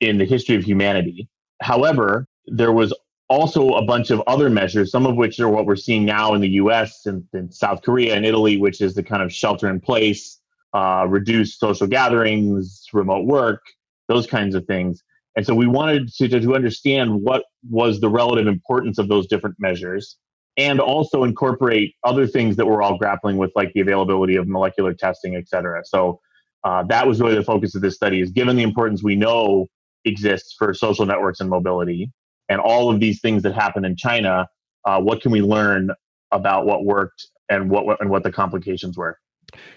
in 0.00 0.18
the 0.18 0.24
history 0.24 0.56
of 0.56 0.64
humanity. 0.64 1.28
However, 1.62 2.26
there 2.46 2.72
was 2.72 2.92
also 3.28 3.74
a 3.74 3.84
bunch 3.84 4.10
of 4.10 4.20
other 4.26 4.50
measures, 4.50 4.90
some 4.90 5.06
of 5.06 5.16
which 5.16 5.40
are 5.40 5.48
what 5.48 5.64
we're 5.64 5.76
seeing 5.76 6.04
now 6.04 6.34
in 6.34 6.40
the 6.40 6.50
US 6.50 7.06
and, 7.06 7.24
South 7.54 7.82
Korea 7.82 8.14
and 8.14 8.26
Italy, 8.26 8.58
which 8.58 8.80
is 8.80 8.94
the 8.94 9.02
kind 9.02 9.22
of 9.22 9.32
shelter 9.32 9.70
in 9.70 9.80
place, 9.80 10.40
uh, 10.74 11.06
reduced 11.08 11.60
social 11.60 11.86
gatherings, 11.86 12.84
remote 12.92 13.26
work, 13.26 13.62
those 14.08 14.26
kinds 14.26 14.54
of 14.54 14.66
things. 14.66 15.02
And 15.36 15.46
so 15.46 15.54
we 15.54 15.66
wanted 15.66 16.12
to, 16.14 16.28
to 16.28 16.54
understand 16.54 17.22
what 17.22 17.44
was 17.70 18.00
the 18.00 18.10
relative 18.10 18.46
importance 18.46 18.98
of 18.98 19.08
those 19.08 19.26
different 19.28 19.56
measures 19.58 20.18
and 20.56 20.80
also 20.80 21.24
incorporate 21.24 21.94
other 22.04 22.26
things 22.26 22.56
that 22.56 22.66
we're 22.66 22.82
all 22.82 22.98
grappling 22.98 23.36
with, 23.36 23.50
like 23.56 23.72
the 23.72 23.80
availability 23.80 24.36
of 24.36 24.46
molecular 24.46 24.92
testing, 24.92 25.34
et 25.34 25.48
cetera. 25.48 25.82
So 25.84 26.20
uh, 26.64 26.84
that 26.84 27.06
was 27.06 27.20
really 27.20 27.34
the 27.34 27.42
focus 27.42 27.74
of 27.74 27.82
this 27.82 27.94
study 27.94 28.20
is 28.20 28.30
given 28.30 28.56
the 28.56 28.62
importance 28.62 29.02
we 29.02 29.16
know 29.16 29.68
exists 30.04 30.54
for 30.58 30.74
social 30.74 31.06
networks 31.06 31.40
and 31.40 31.48
mobility 31.48 32.10
and 32.48 32.60
all 32.60 32.92
of 32.92 33.00
these 33.00 33.20
things 33.20 33.42
that 33.42 33.54
happen 33.54 33.84
in 33.84 33.96
china 33.96 34.46
uh, 34.84 35.00
what 35.00 35.20
can 35.20 35.30
we 35.30 35.40
learn 35.40 35.90
about 36.32 36.66
what 36.66 36.84
worked 36.84 37.28
and 37.48 37.70
what 37.70 38.00
and 38.00 38.10
what 38.10 38.22
the 38.22 38.32
complications 38.32 38.96
were 38.96 39.18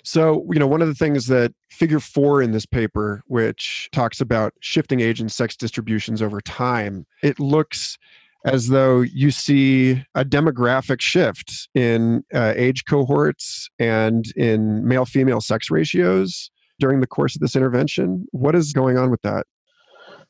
so, 0.04 0.48
you 0.54 0.60
know, 0.60 0.68
one 0.68 0.82
of 0.82 0.88
the 0.88 0.96
things 0.96 1.28
that 1.28 1.52
figure 1.70 2.00
four 2.00 2.42
in 2.42 2.52
this 2.52 2.66
paper, 2.66 3.22
which 3.28 3.90
talks 3.92 4.22
about 4.22 4.54
shifting 4.62 5.02
age 5.02 5.20
and 5.20 5.30
sex 5.30 5.58
distributions 5.58 6.22
over 6.22 6.40
time, 6.40 7.06
it 7.22 7.42
looks 7.42 7.98
as 8.46 8.68
though 8.68 9.02
you 9.02 9.32
see 9.32 10.04
a 10.14 10.24
demographic 10.24 11.02
shift 11.02 11.68
in 11.74 12.24
uh, 12.34 12.54
age 12.56 12.86
cohorts 12.86 13.70
and 13.80 14.26
in 14.36 14.88
male 14.88 15.06
female 15.06 15.42
sex 15.42 15.72
ratios 15.72 16.52
during 16.80 17.02
the 17.02 17.08
course 17.08 17.36
of 17.36 17.42
this 17.42 17.56
intervention? 17.56 18.26
What 18.32 18.56
is 18.56 18.72
going 18.72 18.98
on 18.98 19.10
with 19.10 19.22
that? 19.24 19.48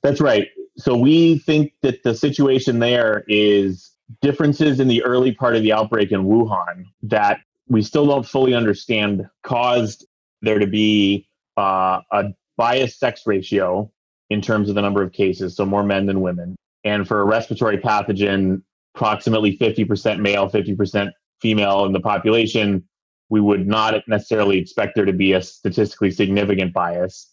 That's 0.01 0.22
right. 0.22 0.48
So 0.77 0.95
we 0.95 1.39
think 1.39 1.74
that 1.81 2.03
the 2.03 2.15
situation 2.15 2.79
there 2.79 3.24
is 3.27 3.91
differences 4.22 4.79
in 4.79 4.88
the 4.88 5.03
early 5.03 5.34
part 5.34 5.55
of 5.55 5.63
the 5.63 5.74
outbreak 5.74 6.12
in 6.12 6.25
Wuhan 6.25 6.86
that 7.03 7.39
we 7.67 7.81
still 7.81 8.05
don't 8.05 8.25
fully 8.25 8.53
understand 8.53 9.25
caused 9.43 10.05
there 10.41 10.60
to 10.60 10.67
be 10.67 11.27
uh, 11.57 12.01
a 12.12 12.25
biased 12.57 13.00
sex 13.00 13.24
ratio 13.25 13.91
in 14.29 14.41
terms 14.41 14.69
of 14.69 14.75
the 14.75 14.81
number 14.81 15.01
of 15.03 15.12
cases, 15.12 15.55
so 15.55 15.65
more 15.65 15.84
men 15.84 16.05
than 16.05 16.22
women. 16.22 16.55
And 16.85 17.07
for 17.07 17.19
a 17.19 17.25
respiratory 17.25 17.79
pathogen, 17.79 18.61
approximately 18.95 19.57
50% 19.57 20.19
male, 20.19 20.49
50% 20.49 21.11
female 21.41 21.85
in 21.85 21.91
the 21.91 21.99
population, 21.99 22.87
we 23.29 23.41
would 23.41 23.67
not 23.67 23.95
necessarily 24.07 24.59
expect 24.59 24.95
there 24.95 25.05
to 25.05 25.13
be 25.13 25.33
a 25.33 25.41
statistically 25.41 26.11
significant 26.11 26.73
bias. 26.73 27.31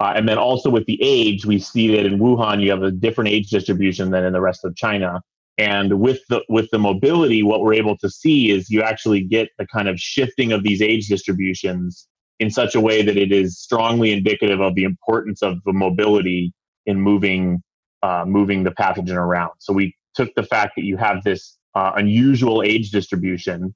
Uh, 0.00 0.12
and 0.16 0.28
then 0.28 0.38
also 0.38 0.70
with 0.70 0.86
the 0.86 0.98
age, 1.00 1.46
we 1.46 1.58
see 1.58 1.94
that 1.94 2.06
in 2.06 2.18
Wuhan 2.18 2.60
you 2.62 2.70
have 2.70 2.82
a 2.82 2.90
different 2.90 3.30
age 3.30 3.50
distribution 3.50 4.10
than 4.10 4.24
in 4.24 4.32
the 4.32 4.40
rest 4.40 4.64
of 4.64 4.74
China. 4.74 5.22
And 5.56 6.00
with 6.00 6.20
the 6.28 6.42
with 6.48 6.68
the 6.72 6.80
mobility, 6.80 7.44
what 7.44 7.60
we're 7.60 7.74
able 7.74 7.96
to 7.98 8.10
see 8.10 8.50
is 8.50 8.70
you 8.70 8.82
actually 8.82 9.20
get 9.20 9.50
the 9.56 9.66
kind 9.66 9.88
of 9.88 10.00
shifting 10.00 10.50
of 10.50 10.64
these 10.64 10.82
age 10.82 11.06
distributions 11.06 12.08
in 12.40 12.50
such 12.50 12.74
a 12.74 12.80
way 12.80 13.02
that 13.02 13.16
it 13.16 13.30
is 13.30 13.60
strongly 13.60 14.12
indicative 14.12 14.60
of 14.60 14.74
the 14.74 14.82
importance 14.82 15.42
of 15.42 15.62
the 15.64 15.72
mobility 15.72 16.52
in 16.86 17.00
moving 17.00 17.62
uh, 18.04 18.22
moving 18.26 18.62
the 18.64 18.70
pathogen 18.70 19.16
around. 19.16 19.52
So 19.60 19.72
we 19.72 19.96
took 20.14 20.34
the 20.34 20.42
fact 20.42 20.74
that 20.76 20.84
you 20.84 20.98
have 20.98 21.24
this 21.24 21.56
uh, 21.74 21.92
unusual 21.96 22.62
age 22.62 22.90
distribution 22.90 23.74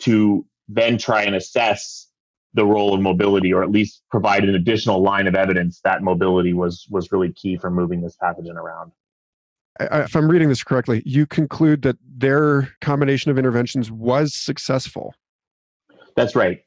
to 0.00 0.44
then 0.66 0.98
try 0.98 1.22
and 1.22 1.36
assess 1.36 2.08
the 2.54 2.66
role 2.66 2.92
of 2.92 3.00
mobility 3.00 3.52
or 3.52 3.62
at 3.62 3.70
least 3.70 4.02
provide 4.10 4.42
an 4.42 4.56
additional 4.56 5.00
line 5.00 5.28
of 5.28 5.36
evidence 5.36 5.80
that 5.84 6.02
mobility 6.02 6.52
was 6.52 6.86
was 6.90 7.12
really 7.12 7.32
key 7.32 7.56
for 7.56 7.70
moving 7.70 8.00
this 8.02 8.16
pathogen 8.20 8.56
around. 8.56 8.90
If 9.80 10.14
i'm 10.16 10.28
reading 10.28 10.48
this 10.50 10.62
correctly 10.62 11.02
you 11.06 11.24
conclude 11.24 11.80
that 11.82 11.96
their 12.06 12.68
combination 12.82 13.30
of 13.30 13.38
interventions 13.38 13.90
was 13.90 14.34
successful. 14.34 15.14
That's 16.16 16.34
right. 16.34 16.62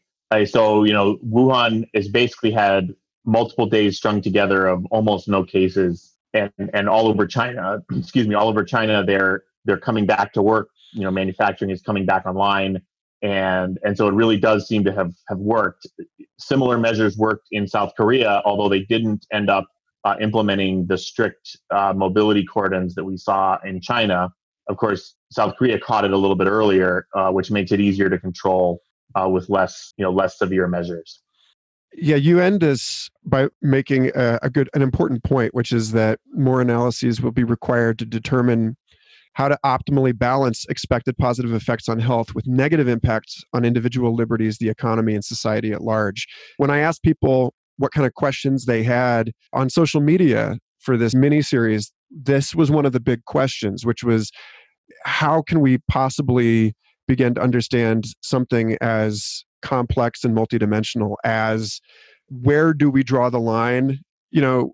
So 0.46 0.86
you 0.86 0.94
know 0.94 1.18
wuhan 1.18 1.84
has 1.94 2.08
basically 2.08 2.52
had 2.52 2.96
multiple 3.26 3.66
days 3.66 3.98
strung 3.98 4.22
together 4.22 4.66
of 4.66 4.86
almost 4.88 5.28
no 5.28 5.44
cases 5.44 6.15
and 6.36 6.52
and 6.74 6.88
all 6.88 7.08
over 7.08 7.26
china 7.26 7.80
excuse 7.98 8.28
me 8.28 8.36
all 8.36 8.48
over 8.48 8.64
china 8.64 9.04
they're 9.04 9.44
they're 9.66 9.80
coming 9.80 10.06
back 10.06 10.34
to 10.34 10.42
work 10.42 10.70
you 10.94 11.02
know 11.02 11.12
manufacturing 11.12 11.72
is 11.72 11.82
coming 11.82 12.06
back 12.06 12.26
online 12.26 12.82
and 13.26 13.80
and 13.84 13.98
so 13.98 14.08
it 14.08 14.14
really 14.14 14.38
does 14.38 14.68
seem 14.68 14.84
to 14.84 14.94
have 14.94 15.14
have 15.30 15.40
worked. 15.40 15.88
Similar 16.38 16.78
measures 16.78 17.18
worked 17.18 17.48
in 17.52 17.68
South 17.68 17.94
Korea, 17.98 18.42
although 18.46 18.70
they 18.70 18.82
didn't 18.82 19.26
end 19.32 19.50
up 19.50 19.66
uh, 20.04 20.16
implementing 20.22 20.86
the 20.86 20.98
strict 20.98 21.58
uh, 21.72 21.94
mobility 21.96 22.46
cordons 22.46 22.94
that 22.96 23.04
we 23.04 23.18
saw 23.18 23.58
in 23.66 23.82
China. 23.82 24.30
Of 24.68 24.78
course, 24.78 25.16
South 25.32 25.56
Korea 25.58 25.80
caught 25.80 26.06
it 26.06 26.12
a 26.12 26.18
little 26.18 26.36
bit 26.36 26.48
earlier, 26.48 27.08
uh, 27.16 27.32
which 27.32 27.52
makes 27.52 27.72
it 27.72 27.80
easier 27.80 28.10
to 28.10 28.20
control 28.20 28.82
uh, 29.16 29.28
with 29.30 29.50
less 29.50 29.94
you 29.98 30.04
know 30.04 30.12
less 30.12 30.38
severe 30.38 30.68
measures. 30.68 31.22
Yeah, 31.94 32.18
you 32.18 32.40
end 32.40 32.62
this 32.62 33.10
by 33.24 33.48
making 33.62 34.12
a, 34.16 34.40
a 34.44 34.50
good 34.50 34.70
an 34.74 34.82
important 34.82 35.24
point, 35.24 35.54
which 35.54 35.72
is 35.72 35.92
that 35.94 36.20
more 36.34 36.62
analyses 36.62 37.22
will 37.22 37.32
be 37.32 37.44
required 37.44 38.00
to 38.00 38.06
determine 38.06 38.76
how 39.34 39.50
to 39.50 39.58
optimally 39.66 40.18
balance 40.18 40.66
expected 40.70 41.18
positive 41.18 41.54
effects 41.54 41.90
on 41.90 42.00
health 42.00 42.34
with 42.34 42.48
negative 42.48 42.88
impacts 42.88 43.44
on 43.54 43.66
individual 43.66 44.16
liberties, 44.16 44.58
the 44.58 44.70
economy, 44.70 45.14
and 45.14 45.26
society 45.26 45.74
at 45.74 45.82
large. 45.82 46.26
When 46.58 46.70
I 46.70 46.80
asked 46.80 47.04
people 47.04 47.54
what 47.78 47.92
kind 47.92 48.08
of 48.08 48.14
questions 48.14 48.66
they 48.66 48.82
had 48.82 49.32
on 49.52 49.70
social 49.70 50.00
media 50.00 50.58
for 50.80 50.96
this 50.96 51.14
mini 51.14 51.42
series, 51.42 51.92
this 52.10 52.56
was 52.56 52.72
one 52.72 52.86
of 52.86 52.94
the 52.94 53.00
big 53.02 53.26
questions, 53.26 53.86
which 53.86 54.04
was 54.04 54.32
how 55.04 55.42
can 55.42 55.60
we 55.60 55.80
possibly 55.90 56.74
begin 57.08 57.34
to 57.36 57.42
understand 57.42 58.06
something 58.22 58.78
as 58.82 59.44
complex 59.66 60.24
and 60.24 60.38
multidimensional 60.38 61.16
as 61.26 61.82
where 62.30 62.74
do 62.74 62.90
we 62.90 63.04
draw 63.04 63.30
the 63.30 63.40
line? 63.40 64.00
You 64.32 64.42
know 64.42 64.74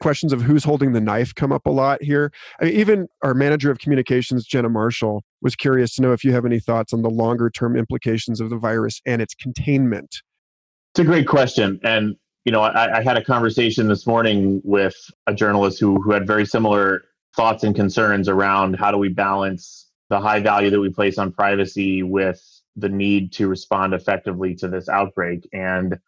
questions 0.00 0.32
of 0.32 0.42
who's 0.42 0.64
holding 0.64 0.92
the 0.92 1.00
knife 1.00 1.34
come 1.34 1.50
up 1.50 1.66
a 1.66 1.70
lot 1.70 2.02
here. 2.02 2.30
I 2.60 2.66
mean, 2.66 2.74
even 2.74 3.08
our 3.22 3.34
manager 3.34 3.70
of 3.70 3.78
communications 3.78 4.44
jenna 4.46 4.68
marshall 4.68 5.22
was 5.40 5.56
curious 5.56 5.94
to 5.94 6.02
know 6.02 6.12
if 6.12 6.24
you 6.24 6.32
have 6.32 6.44
any 6.44 6.60
thoughts 6.60 6.92
on 6.92 7.02
the 7.02 7.10
longer 7.10 7.50
term 7.50 7.76
implications 7.76 8.40
of 8.40 8.50
the 8.50 8.58
virus 8.58 9.00
and 9.06 9.22
its 9.22 9.34
containment. 9.34 10.22
It's 10.92 11.00
a 11.00 11.04
great 11.04 11.26
question. 11.26 11.80
And 11.82 12.16
you 12.44 12.52
know 12.52 12.60
I, 12.60 12.98
I 12.98 13.02
had 13.02 13.16
a 13.16 13.24
conversation 13.24 13.88
this 13.88 14.06
morning 14.06 14.60
with 14.62 14.96
a 15.26 15.34
journalist 15.34 15.80
who, 15.80 16.02
who 16.02 16.12
had 16.12 16.26
very 16.26 16.44
similar 16.44 17.02
thoughts 17.34 17.64
and 17.64 17.74
concerns 17.74 18.28
around 18.28 18.74
how 18.74 18.90
do 18.90 18.98
we 18.98 19.08
balance 19.08 19.88
the 20.10 20.20
high 20.20 20.40
value 20.40 20.70
that 20.70 20.80
we 20.80 20.90
place 20.90 21.18
on 21.18 21.32
privacy 21.32 22.02
with 22.02 22.42
the 22.78 22.88
need 22.88 23.32
to 23.32 23.48
respond 23.48 23.94
effectively 23.94 24.54
to 24.56 24.68
this 24.68 24.88
outbreak. 24.88 25.48
And 25.52 25.98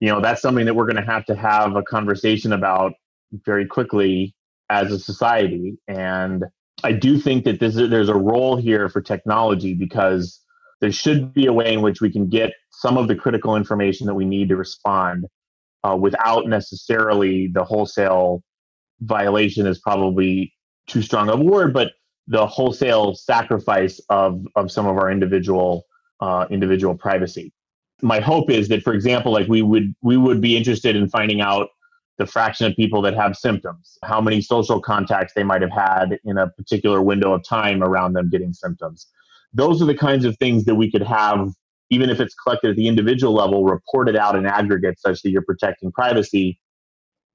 you 0.00 0.08
know 0.08 0.20
that's 0.20 0.42
something 0.42 0.66
that 0.66 0.74
we're 0.74 0.86
going 0.86 1.02
to 1.02 1.10
have 1.10 1.24
to 1.26 1.34
have 1.34 1.76
a 1.76 1.82
conversation 1.82 2.52
about 2.52 2.92
very 3.44 3.66
quickly 3.66 4.34
as 4.68 4.92
a 4.92 4.98
society. 4.98 5.78
And 5.88 6.44
i 6.84 6.92
do 6.92 7.18
think 7.18 7.44
that 7.44 7.58
this 7.58 7.74
is, 7.76 7.88
there's 7.88 8.10
a 8.10 8.14
role 8.14 8.56
here 8.56 8.90
for 8.90 9.00
technology 9.00 9.72
because 9.72 10.42
there 10.82 10.92
should 10.92 11.32
be 11.32 11.46
a 11.46 11.52
way 11.52 11.72
in 11.72 11.80
which 11.80 12.02
we 12.02 12.12
can 12.12 12.28
get 12.28 12.52
some 12.70 12.98
of 12.98 13.08
the 13.08 13.14
critical 13.14 13.56
information 13.56 14.06
that 14.06 14.14
we 14.14 14.26
need 14.26 14.50
to 14.50 14.56
respond 14.56 15.26
uh, 15.84 15.96
without 15.96 16.46
necessarily 16.46 17.48
the 17.48 17.64
wholesale 17.64 18.42
violation 19.00 19.66
is 19.66 19.78
probably 19.78 20.52
too 20.86 21.02
strong 21.02 21.28
of 21.28 21.40
a 21.40 21.44
word, 21.44 21.72
but 21.72 21.92
the 22.28 22.46
wholesale 22.46 23.14
sacrifice 23.14 24.00
of 24.10 24.44
of 24.56 24.70
some 24.70 24.86
of 24.86 24.96
our 24.96 25.10
individual 25.10 25.84
uh, 26.20 26.46
individual 26.50 26.94
privacy. 26.94 27.52
My 28.02 28.20
hope 28.20 28.50
is 28.50 28.68
that, 28.68 28.82
for 28.82 28.92
example, 28.92 29.32
like 29.32 29.48
we 29.48 29.62
would 29.62 29.94
we 30.02 30.16
would 30.16 30.40
be 30.40 30.56
interested 30.56 30.96
in 30.96 31.08
finding 31.08 31.40
out 31.40 31.68
the 32.18 32.26
fraction 32.26 32.66
of 32.66 32.74
people 32.76 33.02
that 33.02 33.14
have 33.14 33.36
symptoms, 33.36 33.98
how 34.02 34.20
many 34.20 34.40
social 34.40 34.80
contacts 34.80 35.32
they 35.34 35.42
might 35.42 35.60
have 35.60 35.70
had 35.70 36.18
in 36.24 36.38
a 36.38 36.48
particular 36.48 37.02
window 37.02 37.32
of 37.32 37.42
time 37.44 37.82
around 37.82 38.14
them 38.14 38.30
getting 38.30 38.52
symptoms. 38.52 39.06
Those 39.52 39.82
are 39.82 39.86
the 39.86 39.96
kinds 39.96 40.24
of 40.24 40.36
things 40.38 40.64
that 40.64 40.74
we 40.74 40.90
could 40.90 41.02
have, 41.02 41.50
even 41.90 42.10
if 42.10 42.20
it's 42.20 42.34
collected 42.34 42.70
at 42.70 42.76
the 42.76 42.88
individual 42.88 43.34
level, 43.34 43.64
reported 43.64 44.16
out 44.16 44.34
in 44.34 44.46
aggregate 44.46 44.98
such 44.98 45.22
that 45.22 45.30
you're 45.30 45.42
protecting 45.42 45.92
privacy 45.92 46.58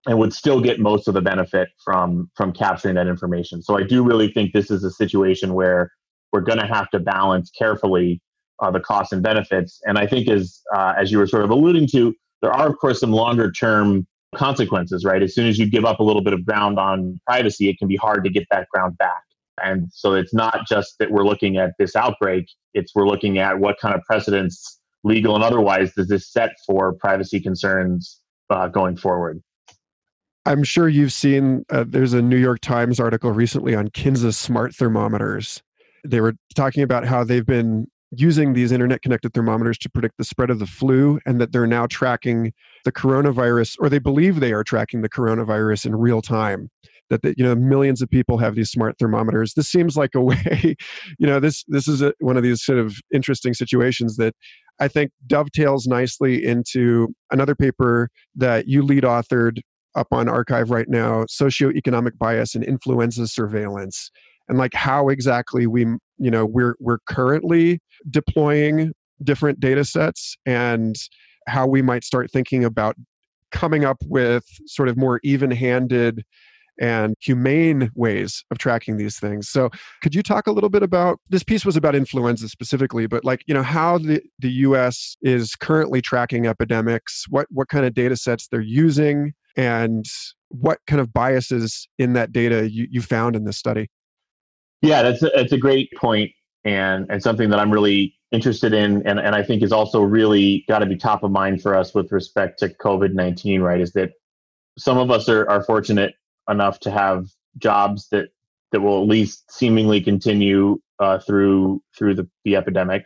and 0.07 0.17
would 0.17 0.33
still 0.33 0.59
get 0.59 0.79
most 0.79 1.07
of 1.07 1.13
the 1.13 1.21
benefit 1.21 1.69
from 1.83 2.29
from 2.35 2.51
capturing 2.51 2.95
that 2.95 3.07
information. 3.07 3.61
So 3.61 3.77
I 3.77 3.83
do 3.83 4.03
really 4.03 4.31
think 4.31 4.53
this 4.53 4.71
is 4.71 4.83
a 4.83 4.91
situation 4.91 5.53
where 5.53 5.91
we're 6.31 6.41
going 6.41 6.59
to 6.59 6.67
have 6.67 6.89
to 6.91 7.00
balance 7.00 7.51
carefully 7.51 8.21
uh, 8.62 8.72
the 8.72 8.80
costs 8.80 9.12
and 9.12 9.24
benefits. 9.24 9.82
And 9.86 9.98
I 9.98 10.08
think 10.08 10.30
as 10.30 10.62
uh, 10.74 10.94
as 10.98 11.12
you 11.12 11.18
were 11.18 11.27
sort 11.27 11.44
of 11.44 11.50
alluding 11.50 11.88
to, 11.88 12.15
there 12.41 12.51
are 12.51 12.70
of 12.70 12.77
course 12.77 13.00
some 13.00 13.12
longer 13.12 13.51
term 13.51 14.08
consequences. 14.36 15.03
Right, 15.03 15.22
as 15.22 15.34
soon 15.34 15.48
as 15.48 15.58
you 15.58 15.70
give 15.70 15.86
up 15.86 16.00
a 16.00 16.03
little 16.03 16.24
bit 16.24 16.34
of 16.34 16.46
ground 16.46 16.80
on 16.80 17.20
privacy, 17.25 17.70
it 17.70 17.77
can 17.77 17.88
be 17.88 17.98
hard 17.98 18.24
to 18.24 18.30
get 18.30 18.46
that 18.51 18.68
ground 18.70 18.98
back. 18.98 19.24
And 19.63 19.89
so 19.94 20.13
it's 20.13 20.34
not 20.34 20.68
just 20.68 20.96
that 21.00 21.12
we're 21.12 21.25
looking 21.25 21.58
at 21.58 21.72
this 21.77 21.96
outbreak; 21.96 22.46
it's 22.74 22.94
we're 22.96 23.08
looking 23.08 23.38
at 23.38 23.60
what 23.60 23.77
kind 23.80 23.96
of 23.96 24.01
precedents, 24.03 24.80
legal 25.03 25.36
and 25.36 25.44
otherwise, 25.44 25.94
does 25.94 26.08
this 26.08 26.32
set 26.32 26.51
for 26.65 26.94
privacy 26.94 27.39
concerns 27.39 28.22
uh, 28.50 28.68
going 28.68 28.98
forward. 28.98 29.41
I'm 30.46 30.63
sure 30.63 30.89
you've 30.89 31.13
seen 31.13 31.65
uh, 31.70 31.86
there's 31.88 32.13
a 32.13 32.22
New 32.22 32.38
York 32.38 32.62
Times 32.62 33.00
article 33.00 33.32
recently 33.32 33.75
on 33.75 33.89
Kinsa 33.89 34.34
smart 34.34 34.74
thermometers. 34.74 35.62
They 36.03 36.20
were 36.20 36.34
talking 36.56 36.82
about 36.82 37.06
how 37.06 37.24
they've 37.24 37.46
been 37.46 37.88
using 38.12 38.53
these 38.53 38.72
internet 38.72 39.01
connected 39.01 39.34
thermometers 39.34 39.77
to 39.77 39.89
predict 39.89 40.18
the 40.18 40.24
spread 40.24 40.50
of 40.50 40.60
the 40.60 40.68
flu 40.68 41.20
and 41.25 41.39
that 41.39 41.51
they're 41.51 41.68
now 41.68 41.88
tracking 41.88 42.51
the 42.84 42.91
coronavirus 42.91 43.75
or 43.80 43.89
they 43.89 44.00
believe 44.00 44.39
they 44.39 44.53
are 44.53 44.63
tracking 44.63 45.01
the 45.01 45.10
coronavirus 45.10 45.86
in 45.86 45.96
real 45.96 46.22
time 46.22 46.70
that 47.10 47.22
the, 47.22 47.34
you 47.38 47.44
know 47.44 47.56
millions 47.56 48.01
of 48.01 48.10
people 48.10 48.38
have 48.38 48.56
these 48.56 48.72
smart 48.72 48.98
thermometers. 48.98 49.53
This 49.53 49.70
seems 49.70 49.96
like 49.96 50.15
a 50.15 50.22
way 50.32 50.75
you 51.20 51.27
know 51.27 51.39
this 51.39 51.63
this 51.68 51.88
is 51.88 52.01
a, 52.01 52.13
one 52.20 52.38
of 52.38 52.44
these 52.44 52.63
sort 52.63 52.80
of 52.80 52.96
interesting 53.13 53.53
situations 53.53 54.18
that 54.18 54.34
i 54.80 54.88
think 54.88 55.12
dovetails 55.27 55.88
nicely 55.88 56.44
into 56.44 57.08
another 57.32 57.56
paper 57.56 58.10
that 58.36 58.68
you 58.68 58.82
lead 58.82 59.03
authored 59.03 59.60
up 59.96 60.08
on 60.12 60.27
arXiv 60.27 60.70
right 60.70 60.89
now 60.89 61.24
socioeconomic 61.25 62.18
bias 62.18 62.56
and 62.56 62.63
influenza 62.63 63.27
surveillance 63.27 64.12
and 64.51 64.60
like 64.60 64.74
how 64.74 65.08
exactly 65.08 65.65
we 65.65 65.86
you 66.20 66.29
know 66.29 66.46
we're 66.46 66.75
we're 66.79 67.00
currently 67.08 67.79
deploying 68.10 68.91
different 69.24 69.60
data 69.60 69.86
sets 69.86 70.36
and 70.46 70.96
how 71.48 71.65
we 71.65 71.81
might 71.81 72.03
start 72.03 72.29
thinking 72.29 72.63
about 72.63 72.96
coming 73.51 73.86
up 73.86 73.98
with 74.08 74.43
sort 74.67 74.89
of 74.89 74.98
more 74.98 75.20
even-handed 75.24 76.24
and 76.79 77.15
humane 77.22 77.91
ways 77.96 78.43
of 78.50 78.58
tracking 78.58 78.98
these 78.98 79.20
things. 79.20 79.48
So, 79.50 79.70
could 80.01 80.15
you 80.15 80.24
talk 80.24 80.48
a 80.48 80.51
little 80.51 80.70
bit 80.70 80.84
about 80.84 81.20
this 81.29 81.43
piece 81.43 81.65
was 81.65 81.77
about 81.77 81.96
influenza 81.96 82.50
specifically, 82.50 83.08
but 83.08 83.24
like, 83.24 83.43
you 83.46 83.53
know, 83.53 83.63
how 83.63 84.00
the, 84.00 84.22
the 84.39 84.50
US 84.51 85.15
is 85.22 85.55
currently 85.55 86.01
tracking 86.01 86.46
epidemics, 86.46 87.25
what 87.29 87.48
what 87.51 87.70
kind 87.70 87.86
of 87.86 87.93
data 87.93 88.17
sets 88.17 88.48
they're 88.48 88.62
using, 88.62 89.34
and 89.55 90.05
what 90.50 90.79
kind 90.88 91.00
of 91.00 91.13
biases 91.13 91.88
in 91.98 92.13
that 92.13 92.34
data 92.34 92.70
you, 92.70 92.88
you 92.89 93.01
found 93.01 93.36
in 93.36 93.46
this 93.46 93.58
study? 93.58 93.88
Yeah, 94.81 95.03
that's 95.03 95.23
a, 95.23 95.31
that's 95.35 95.51
a 95.51 95.57
great 95.57 95.91
point 95.95 96.31
and 96.63 97.07
and 97.09 97.22
something 97.22 97.50
that 97.50 97.59
I'm 97.59 97.72
really 97.72 98.15
interested 98.31 98.74
in 98.74 99.05
and, 99.05 99.20
and 99.20 99.35
I 99.35 99.44
think 99.44 99.61
is 99.63 99.72
also 99.72 100.01
really 100.01 100.63
got 100.67 100.79
to 100.79 100.85
be 100.85 100.96
top 100.96 101.24
of 101.24 101.31
mind 101.31 101.61
for 101.61 101.75
us 101.75 101.94
with 101.94 102.11
respect 102.11 102.59
to 102.59 102.70
COVID-19, 102.70 103.61
right? 103.61 103.81
Is 103.81 103.91
that 103.94 104.11
some 104.77 104.98
of 104.98 105.11
us 105.11 105.27
are, 105.27 105.50
are 105.50 105.63
fortunate 105.63 106.15
enough 106.50 106.79
to 106.81 106.91
have 106.91 107.27
jobs 107.57 108.07
that 108.09 108.29
that 108.72 108.81
will 108.81 109.01
at 109.01 109.07
least 109.07 109.51
seemingly 109.51 110.01
continue 110.01 110.79
uh, 111.00 111.20
through 111.20 111.81
through 111.98 112.15
the, 112.15 112.29
the 112.46 112.55
epidemic. 112.55 113.05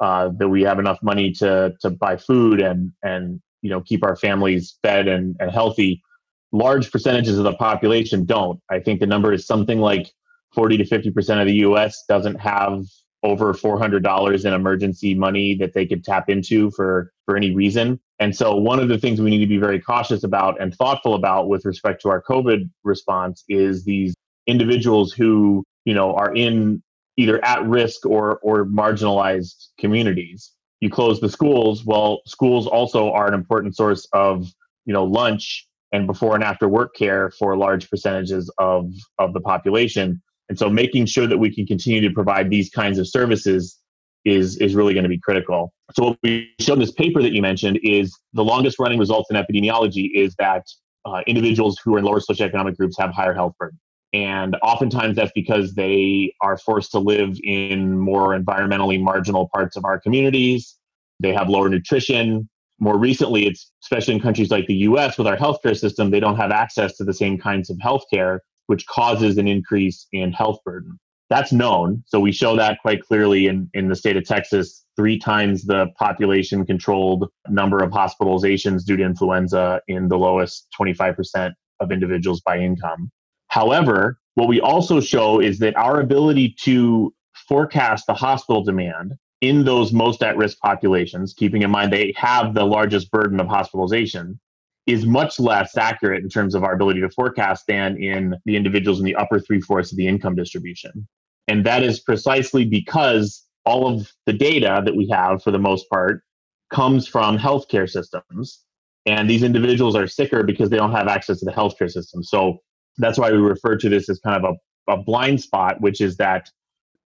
Uh, 0.00 0.30
that 0.36 0.48
we 0.48 0.62
have 0.62 0.80
enough 0.80 0.98
money 1.02 1.30
to 1.30 1.72
to 1.80 1.90
buy 1.90 2.16
food 2.16 2.60
and 2.60 2.92
and 3.02 3.40
you 3.60 3.70
know 3.70 3.80
keep 3.80 4.02
our 4.04 4.16
families 4.16 4.76
fed 4.82 5.06
and, 5.06 5.36
and 5.38 5.50
healthy 5.50 6.02
large 6.50 6.90
percentages 6.90 7.38
of 7.38 7.44
the 7.44 7.54
population 7.54 8.24
don't 8.24 8.60
i 8.68 8.80
think 8.80 8.98
the 8.98 9.06
number 9.06 9.32
is 9.32 9.46
something 9.46 9.78
like 9.78 10.12
40 10.54 10.78
to 10.78 10.84
50 10.84 11.10
percent 11.10 11.40
of 11.40 11.46
the 11.46 11.54
us 11.54 12.04
doesn't 12.08 12.36
have 12.36 12.84
over 13.22 13.54
$400 13.54 14.44
in 14.44 14.52
emergency 14.52 15.14
money 15.14 15.54
that 15.54 15.74
they 15.74 15.86
could 15.86 16.04
tap 16.04 16.28
into 16.28 16.70
for 16.72 17.12
for 17.24 17.36
any 17.36 17.54
reason. 17.54 18.00
And 18.18 18.34
so 18.34 18.56
one 18.56 18.78
of 18.78 18.88
the 18.88 18.98
things 18.98 19.20
we 19.20 19.30
need 19.30 19.38
to 19.38 19.46
be 19.46 19.58
very 19.58 19.80
cautious 19.80 20.24
about 20.24 20.60
and 20.60 20.74
thoughtful 20.74 21.14
about 21.14 21.48
with 21.48 21.64
respect 21.64 22.02
to 22.02 22.08
our 22.08 22.22
covid 22.22 22.68
response 22.84 23.44
is 23.48 23.84
these 23.84 24.14
individuals 24.46 25.12
who 25.12 25.64
you 25.84 25.94
know 25.94 26.14
are 26.14 26.34
in 26.34 26.82
either 27.16 27.44
at 27.44 27.64
risk 27.66 28.04
or 28.06 28.38
or 28.38 28.64
marginalized 28.64 29.68
communities. 29.78 30.52
You 30.80 30.90
close 30.90 31.20
the 31.20 31.28
schools 31.28 31.84
well 31.84 32.22
schools 32.26 32.66
also 32.66 33.12
are 33.12 33.28
an 33.28 33.34
important 33.34 33.76
source 33.76 34.06
of 34.12 34.48
you 34.84 34.92
know 34.92 35.04
lunch 35.04 35.68
and 35.92 36.06
before 36.06 36.34
and 36.34 36.42
after 36.42 36.68
work 36.68 36.96
care 36.96 37.30
for 37.30 37.56
large 37.56 37.88
percentages 37.88 38.50
of 38.58 38.90
of 39.18 39.32
the 39.32 39.40
population 39.40 40.20
and 40.52 40.58
so 40.58 40.68
making 40.68 41.06
sure 41.06 41.26
that 41.26 41.38
we 41.38 41.50
can 41.54 41.66
continue 41.66 42.02
to 42.06 42.10
provide 42.10 42.50
these 42.50 42.68
kinds 42.68 42.98
of 42.98 43.08
services 43.08 43.78
is 44.26 44.58
is 44.58 44.74
really 44.74 44.92
going 44.92 45.02
to 45.02 45.08
be 45.08 45.18
critical 45.18 45.72
so 45.94 46.04
what 46.04 46.18
we 46.22 46.52
showed 46.60 46.74
in 46.74 46.80
this 46.80 46.92
paper 46.92 47.22
that 47.22 47.32
you 47.32 47.40
mentioned 47.40 47.78
is 47.82 48.14
the 48.34 48.44
longest 48.44 48.78
running 48.78 48.98
results 48.98 49.30
in 49.30 49.36
epidemiology 49.36 50.10
is 50.14 50.34
that 50.38 50.62
uh, 51.06 51.22
individuals 51.26 51.80
who 51.82 51.94
are 51.94 51.98
in 51.98 52.04
lower 52.04 52.20
socioeconomic 52.20 52.76
groups 52.76 52.96
have 52.98 53.10
higher 53.14 53.32
health 53.32 53.54
burden 53.58 53.78
and 54.12 54.56
oftentimes 54.62 55.16
that's 55.16 55.32
because 55.34 55.74
they 55.74 56.34
are 56.42 56.58
forced 56.58 56.90
to 56.92 56.98
live 56.98 57.38
in 57.42 57.98
more 57.98 58.38
environmentally 58.38 59.00
marginal 59.02 59.48
parts 59.54 59.74
of 59.74 59.86
our 59.86 59.98
communities. 59.98 60.76
They 61.20 61.32
have 61.32 61.48
lower 61.48 61.70
nutrition. 61.70 62.48
More 62.78 62.98
recently, 62.98 63.46
it's 63.46 63.72
especially 63.82 64.14
in 64.14 64.20
countries 64.20 64.50
like 64.50 64.66
the 64.66 64.74
US 64.74 65.16
with 65.16 65.26
our 65.26 65.36
healthcare 65.36 65.74
system, 65.74 66.10
they 66.10 66.20
don't 66.20 66.36
have 66.36 66.50
access 66.50 66.96
to 66.98 67.04
the 67.04 67.14
same 67.14 67.38
kinds 67.38 67.70
of 67.70 67.78
healthcare, 67.78 68.40
which 68.66 68.86
causes 68.86 69.38
an 69.38 69.48
increase 69.48 70.06
in 70.12 70.32
health 70.32 70.58
burden. 70.64 70.98
That's 71.30 71.52
known. 71.52 72.04
So 72.06 72.20
we 72.20 72.30
show 72.30 72.56
that 72.56 72.78
quite 72.82 73.02
clearly 73.02 73.46
in, 73.46 73.70
in 73.72 73.88
the 73.88 73.96
state 73.96 74.16
of 74.16 74.24
Texas, 74.24 74.84
three 74.96 75.18
times 75.18 75.64
the 75.64 75.86
population 75.98 76.66
controlled 76.66 77.30
number 77.48 77.82
of 77.82 77.90
hospitalizations 77.90 78.84
due 78.84 78.98
to 78.98 79.02
influenza 79.02 79.80
in 79.88 80.08
the 80.08 80.18
lowest 80.18 80.68
25% 80.78 81.52
of 81.80 81.90
individuals 81.90 82.42
by 82.42 82.58
income. 82.58 83.10
However, 83.48 84.18
what 84.34 84.48
we 84.48 84.60
also 84.60 85.00
show 85.00 85.40
is 85.40 85.58
that 85.60 85.76
our 85.76 86.00
ability 86.00 86.54
to 86.64 87.14
forecast 87.48 88.06
the 88.06 88.14
hospital 88.14 88.62
demand 88.62 89.14
in 89.40 89.64
those 89.64 89.92
most 89.92 90.22
at 90.22 90.36
risk 90.36 90.58
populations, 90.60 91.34
keeping 91.34 91.62
in 91.62 91.70
mind 91.70 91.92
they 91.92 92.12
have 92.16 92.54
the 92.54 92.64
largest 92.64 93.10
burden 93.10 93.40
of 93.40 93.48
hospitalization, 93.48 94.38
is 94.86 95.06
much 95.06 95.38
less 95.38 95.76
accurate 95.76 96.22
in 96.22 96.28
terms 96.28 96.54
of 96.54 96.64
our 96.64 96.74
ability 96.74 97.00
to 97.00 97.08
forecast 97.10 97.64
than 97.68 98.02
in 98.02 98.34
the 98.44 98.56
individuals 98.56 98.98
in 98.98 99.04
the 99.04 99.14
upper 99.14 99.38
three 99.38 99.60
fourths 99.60 99.92
of 99.92 99.98
the 99.98 100.06
income 100.06 100.34
distribution. 100.34 101.06
And 101.48 101.64
that 101.66 101.82
is 101.82 102.00
precisely 102.00 102.64
because 102.64 103.46
all 103.64 103.86
of 103.86 104.10
the 104.26 104.32
data 104.32 104.82
that 104.84 104.96
we 104.96 105.08
have, 105.08 105.42
for 105.42 105.50
the 105.50 105.58
most 105.58 105.88
part, 105.88 106.22
comes 106.70 107.06
from 107.06 107.38
healthcare 107.38 107.88
systems. 107.88 108.64
And 109.06 109.28
these 109.28 109.42
individuals 109.42 109.94
are 109.94 110.06
sicker 110.06 110.42
because 110.42 110.70
they 110.70 110.76
don't 110.76 110.92
have 110.92 111.08
access 111.08 111.38
to 111.40 111.44
the 111.44 111.52
healthcare 111.52 111.90
system. 111.90 112.22
So 112.22 112.58
that's 112.98 113.18
why 113.18 113.30
we 113.30 113.38
refer 113.38 113.76
to 113.76 113.88
this 113.88 114.08
as 114.08 114.18
kind 114.20 114.44
of 114.44 114.56
a, 114.88 114.92
a 114.92 114.96
blind 115.02 115.40
spot, 115.40 115.80
which 115.80 116.00
is 116.00 116.16
that 116.16 116.48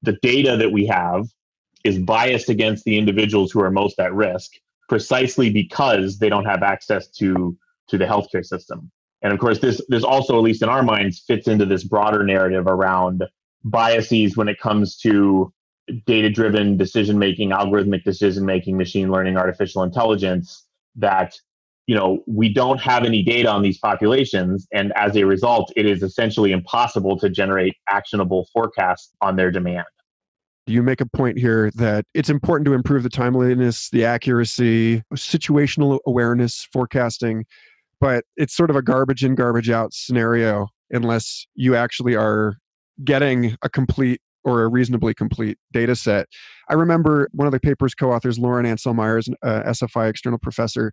the 0.02 0.16
data 0.22 0.56
that 0.56 0.70
we 0.72 0.86
have 0.86 1.26
is 1.84 1.98
biased 1.98 2.48
against 2.48 2.84
the 2.84 2.96
individuals 2.96 3.50
who 3.52 3.60
are 3.60 3.70
most 3.70 3.98
at 3.98 4.14
risk 4.14 4.52
precisely 4.88 5.50
because 5.50 6.18
they 6.18 6.28
don't 6.28 6.44
have 6.44 6.62
access 6.62 7.08
to 7.08 7.56
to 7.88 7.98
the 7.98 8.04
healthcare 8.04 8.44
system. 8.44 8.90
And 9.22 9.32
of 9.32 9.38
course, 9.38 9.58
this 9.58 9.80
this 9.88 10.04
also, 10.04 10.36
at 10.36 10.42
least 10.42 10.62
in 10.62 10.68
our 10.68 10.82
minds, 10.82 11.24
fits 11.26 11.48
into 11.48 11.66
this 11.66 11.84
broader 11.84 12.22
narrative 12.22 12.66
around 12.66 13.24
biases 13.64 14.36
when 14.36 14.48
it 14.48 14.60
comes 14.60 14.96
to 14.98 15.52
data 16.06 16.30
driven 16.30 16.76
decision 16.76 17.18
making, 17.18 17.50
algorithmic 17.50 18.04
decision 18.04 18.44
making, 18.44 18.76
machine 18.76 19.10
learning, 19.10 19.36
artificial 19.36 19.82
intelligence 19.82 20.64
that 20.96 21.34
you 21.86 21.94
know 21.94 22.22
we 22.26 22.52
don't 22.52 22.80
have 22.80 23.04
any 23.04 23.22
data 23.22 23.48
on 23.48 23.62
these 23.62 23.78
populations. 23.78 24.66
And 24.72 24.92
as 24.96 25.16
a 25.16 25.24
result 25.24 25.72
it 25.76 25.86
is 25.86 26.02
essentially 26.02 26.52
impossible 26.52 27.18
to 27.18 27.30
generate 27.30 27.74
actionable 27.88 28.48
forecasts 28.52 29.12
on 29.20 29.36
their 29.36 29.50
demand. 29.50 29.86
You 30.68 30.82
make 30.82 31.00
a 31.00 31.06
point 31.06 31.38
here 31.38 31.70
that 31.76 32.04
it's 32.12 32.28
important 32.28 32.66
to 32.66 32.74
improve 32.74 33.04
the 33.04 33.08
timeliness, 33.08 33.88
the 33.90 34.04
accuracy, 34.04 35.04
situational 35.14 36.00
awareness, 36.06 36.66
forecasting, 36.72 37.44
but 38.00 38.24
it's 38.36 38.56
sort 38.56 38.70
of 38.70 38.76
a 38.76 38.82
garbage 38.82 39.24
in, 39.24 39.34
garbage 39.34 39.70
out 39.70 39.92
scenario 39.92 40.68
unless 40.90 41.46
you 41.54 41.74
actually 41.74 42.14
are 42.14 42.56
getting 43.04 43.56
a 43.62 43.68
complete 43.68 44.20
or 44.46 44.62
a 44.62 44.68
reasonably 44.68 45.12
complete 45.12 45.58
data 45.72 45.96
set. 45.96 46.28
I 46.70 46.74
remember 46.74 47.28
one 47.32 47.46
of 47.46 47.52
the 47.52 47.58
paper's 47.58 47.94
co 47.94 48.12
authors, 48.12 48.38
Lauren 48.38 48.64
Ancel 48.64 48.94
Myers, 48.94 49.28
uh, 49.42 49.62
SFI 49.64 50.08
external 50.08 50.38
professor, 50.38 50.92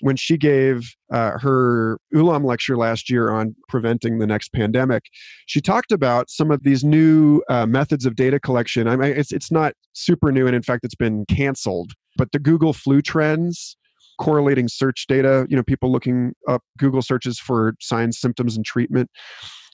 when 0.00 0.16
she 0.16 0.38
gave 0.38 0.94
uh, 1.12 1.38
her 1.38 1.98
Ulam 2.14 2.44
lecture 2.44 2.78
last 2.78 3.10
year 3.10 3.30
on 3.30 3.54
preventing 3.68 4.18
the 4.18 4.26
next 4.26 4.52
pandemic, 4.54 5.04
she 5.46 5.60
talked 5.60 5.92
about 5.92 6.30
some 6.30 6.50
of 6.50 6.62
these 6.64 6.82
new 6.82 7.42
uh, 7.50 7.66
methods 7.66 8.06
of 8.06 8.16
data 8.16 8.40
collection. 8.40 8.88
I 8.88 8.96
mean, 8.96 9.12
it's, 9.12 9.32
it's 9.32 9.52
not 9.52 9.74
super 9.92 10.32
new, 10.32 10.46
and 10.46 10.56
in 10.56 10.62
fact, 10.62 10.84
it's 10.84 10.94
been 10.94 11.26
canceled, 11.26 11.92
but 12.16 12.32
the 12.32 12.38
Google 12.38 12.72
flu 12.72 13.02
trends 13.02 13.76
correlating 14.18 14.68
search 14.68 15.06
data 15.08 15.46
you 15.48 15.56
know 15.56 15.62
people 15.62 15.90
looking 15.90 16.32
up 16.48 16.62
google 16.78 17.02
searches 17.02 17.38
for 17.38 17.74
signs 17.80 18.18
symptoms 18.18 18.56
and 18.56 18.64
treatment 18.64 19.10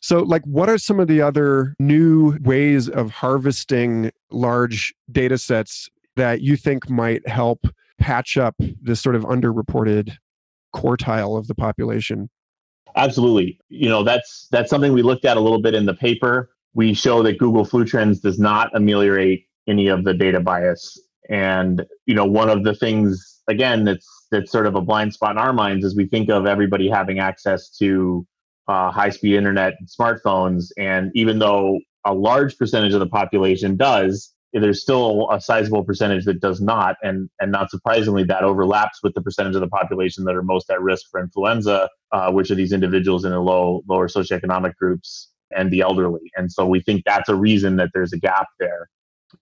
so, 0.03 0.21
like, 0.21 0.43
what 0.45 0.71
are 0.71 0.79
some 0.79 0.99
of 0.99 1.09
the 1.09 1.21
other 1.21 1.75
new 1.79 2.39
ways 2.41 2.89
of 2.89 3.11
harvesting 3.11 4.11
large 4.31 4.95
data 5.13 5.37
sets 5.37 5.89
that 6.17 6.41
you 6.41 6.57
think 6.57 6.89
might 6.89 7.27
help 7.29 7.67
patch 7.99 8.39
up 8.39 8.55
this 8.81 9.01
sort 9.01 9.15
of 9.15 9.25
underreported 9.25 10.17
quartile 10.75 11.39
of 11.39 11.49
the 11.49 11.55
population? 11.55 12.31
Absolutely. 12.97 13.61
You 13.69 13.89
know, 13.89 14.03
that's 14.03 14.49
that's 14.51 14.71
something 14.71 14.93
we 14.93 15.03
looked 15.03 15.27
at 15.27 15.37
a 15.37 15.41
little 15.41 15.61
bit 15.61 15.75
in 15.75 15.85
the 15.85 15.95
paper. 15.95 16.51
We 16.75 16.95
show 16.95 17.23
that 17.23 17.39
Google 17.39 17.65
Flu 17.65 17.85
Trends 17.85 18.21
does 18.21 18.39
not 18.39 18.75
ameliorate 18.75 19.47
any 19.69 19.89
of 19.89 20.05
the 20.05 20.15
data 20.15 20.41
bias. 20.41 20.99
And, 21.29 21.85
you 22.07 22.15
know, 22.15 22.25
one 22.25 22.49
of 22.49 22.65
the 22.65 22.75
things 22.75 23.40
again 23.51 23.85
that's 23.85 24.09
that's 24.31 24.51
sort 24.51 24.67
of 24.67 24.75
a 24.75 24.81
blind 24.81 25.13
spot 25.13 25.33
in 25.33 25.39
our 25.39 25.53
minds 25.53 25.85
as 25.85 25.95
we 25.95 26.07
think 26.07 26.31
of 26.31 26.47
everybody 26.47 26.89
having 26.89 27.19
access 27.19 27.69
to 27.79 28.27
uh, 28.69 28.91
high 28.91 29.11
speed 29.11 29.37
internet 29.37 29.75
and 29.79 29.89
smartphones. 29.89 30.71
And 30.79 31.11
even 31.15 31.41
though 31.41 31.81
a 32.05 32.15
large 32.15 32.57
percentage 32.57 32.95
of 32.95 33.01
the 33.01 33.09
population 33.09 33.77
does, 33.77 34.33
there's 34.53 34.83
still 34.83 35.29
a 35.31 35.41
sizable 35.41 35.85
percentage 35.85 36.25
that 36.25 36.41
does 36.41 36.61
not. 36.61 36.97
And, 37.03 37.29
and 37.41 37.53
not 37.53 37.71
surprisingly, 37.71 38.25
that 38.25 38.43
overlaps 38.43 39.01
with 39.03 39.15
the 39.15 39.23
percentage 39.23 39.55
of 39.55 39.61
the 39.61 39.69
population 39.69 40.25
that 40.25 40.37
are 40.37 40.43
most 40.43 40.71
at 40.71 40.81
risk 40.81 41.07
for 41.11 41.21
influenza, 41.21 41.89
uh, 42.13 42.31
which 42.31 42.51
are 42.51 42.55
these 42.55 42.73
individuals 42.73 43.25
in 43.25 43.33
the 43.33 43.41
low, 43.41 43.83
lower 43.89 44.09
socioeconomic 44.09 44.75
groups 44.77 45.31
and 45.51 45.71
the 45.73 45.81
elderly. 45.81 46.31
And 46.37 46.51
so 46.51 46.67
we 46.67 46.81
think 46.81 47.03
that's 47.05 47.29
a 47.29 47.35
reason 47.35 47.77
that 47.77 47.91
there's 47.93 48.13
a 48.13 48.19
gap 48.19 48.47
there. 48.59 48.89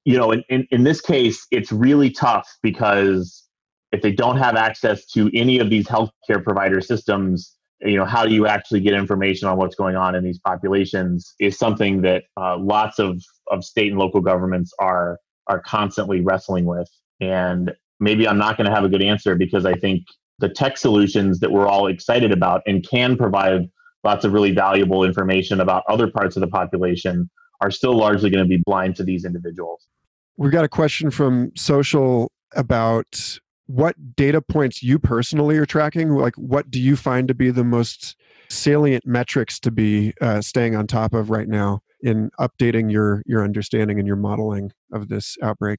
You 0.04 0.18
know, 0.18 0.30
in, 0.32 0.42
in, 0.48 0.66
in 0.70 0.84
this 0.84 1.00
case, 1.00 1.46
it's 1.50 1.72
really 1.72 2.10
tough 2.10 2.48
because 2.62 3.47
if 3.92 4.02
they 4.02 4.12
don't 4.12 4.36
have 4.36 4.56
access 4.56 5.06
to 5.06 5.30
any 5.34 5.58
of 5.58 5.70
these 5.70 5.86
healthcare 5.86 6.42
provider 6.42 6.80
systems, 6.80 7.56
you 7.80 7.96
know 7.96 8.04
how 8.04 8.26
do 8.26 8.34
you 8.34 8.46
actually 8.46 8.80
get 8.80 8.94
information 8.94 9.48
on 9.48 9.56
what's 9.56 9.76
going 9.76 9.96
on 9.96 10.14
in 10.14 10.24
these 10.24 10.38
populations 10.38 11.34
is 11.38 11.58
something 11.58 12.02
that 12.02 12.24
uh, 12.36 12.58
lots 12.58 12.98
of, 12.98 13.22
of 13.50 13.64
state 13.64 13.90
and 13.90 13.98
local 13.98 14.20
governments 14.20 14.72
are 14.80 15.18
are 15.46 15.60
constantly 15.60 16.20
wrestling 16.20 16.64
with. 16.64 16.88
And 17.20 17.72
maybe 18.00 18.28
i'm 18.28 18.38
not 18.38 18.56
going 18.56 18.68
to 18.68 18.74
have 18.74 18.84
a 18.84 18.88
good 18.88 19.02
answer 19.02 19.34
because 19.34 19.64
i 19.64 19.74
think 19.74 20.04
the 20.38 20.48
tech 20.48 20.76
solutions 20.76 21.40
that 21.40 21.50
we're 21.50 21.66
all 21.66 21.88
excited 21.88 22.32
about 22.32 22.62
and 22.66 22.86
can 22.88 23.16
provide 23.16 23.68
lots 24.04 24.24
of 24.24 24.32
really 24.32 24.52
valuable 24.52 25.04
information 25.04 25.60
about 25.60 25.82
other 25.88 26.08
parts 26.08 26.36
of 26.36 26.40
the 26.40 26.46
population 26.46 27.28
are 27.60 27.70
still 27.70 27.96
largely 27.96 28.30
going 28.30 28.42
to 28.42 28.48
be 28.48 28.62
blind 28.64 28.94
to 28.94 29.02
these 29.02 29.24
individuals. 29.24 29.88
We've 30.36 30.52
got 30.52 30.64
a 30.64 30.68
question 30.68 31.10
from 31.10 31.50
social 31.56 32.30
about 32.54 33.40
what 33.68 34.16
data 34.16 34.40
points 34.40 34.82
you 34.82 34.98
personally 34.98 35.58
are 35.58 35.66
tracking? 35.66 36.10
Like 36.10 36.34
what 36.36 36.70
do 36.70 36.80
you 36.80 36.96
find 36.96 37.28
to 37.28 37.34
be 37.34 37.50
the 37.50 37.64
most 37.64 38.16
salient 38.48 39.06
metrics 39.06 39.60
to 39.60 39.70
be 39.70 40.14
uh, 40.20 40.40
staying 40.40 40.74
on 40.74 40.86
top 40.86 41.12
of 41.12 41.30
right 41.30 41.48
now 41.48 41.80
in 42.00 42.30
updating 42.40 42.90
your 42.90 43.22
your 43.26 43.44
understanding 43.44 43.98
and 43.98 44.06
your 44.06 44.16
modeling 44.16 44.72
of 44.92 45.08
this 45.08 45.36
outbreak? 45.42 45.78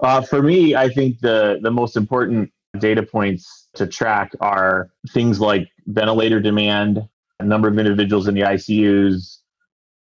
Uh, 0.00 0.20
for 0.20 0.42
me 0.42 0.74
i 0.74 0.88
think 0.88 1.20
the 1.20 1.60
the 1.62 1.70
most 1.70 1.96
important 1.96 2.50
data 2.78 3.02
points 3.02 3.68
to 3.74 3.86
track 3.86 4.32
are 4.40 4.90
things 5.10 5.38
like 5.38 5.68
ventilator 5.86 6.40
demand 6.40 7.08
number 7.40 7.68
of 7.68 7.78
individuals 7.78 8.28
in 8.28 8.34
the 8.34 8.40
icus 8.40 9.38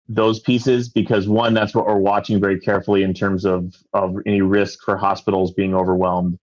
those 0.10 0.40
pieces 0.40 0.90
because 0.90 1.28
one 1.28 1.54
that's 1.54 1.74
what 1.74 1.86
we're 1.86 1.96
watching 1.96 2.40
very 2.40 2.60
carefully 2.60 3.04
in 3.04 3.14
terms 3.14 3.46
of 3.46 3.76
of 3.94 4.16
any 4.26 4.42
risk 4.42 4.84
for 4.84 4.98
hospitals 4.98 5.54
being 5.54 5.74
overwhelmed 5.74 6.38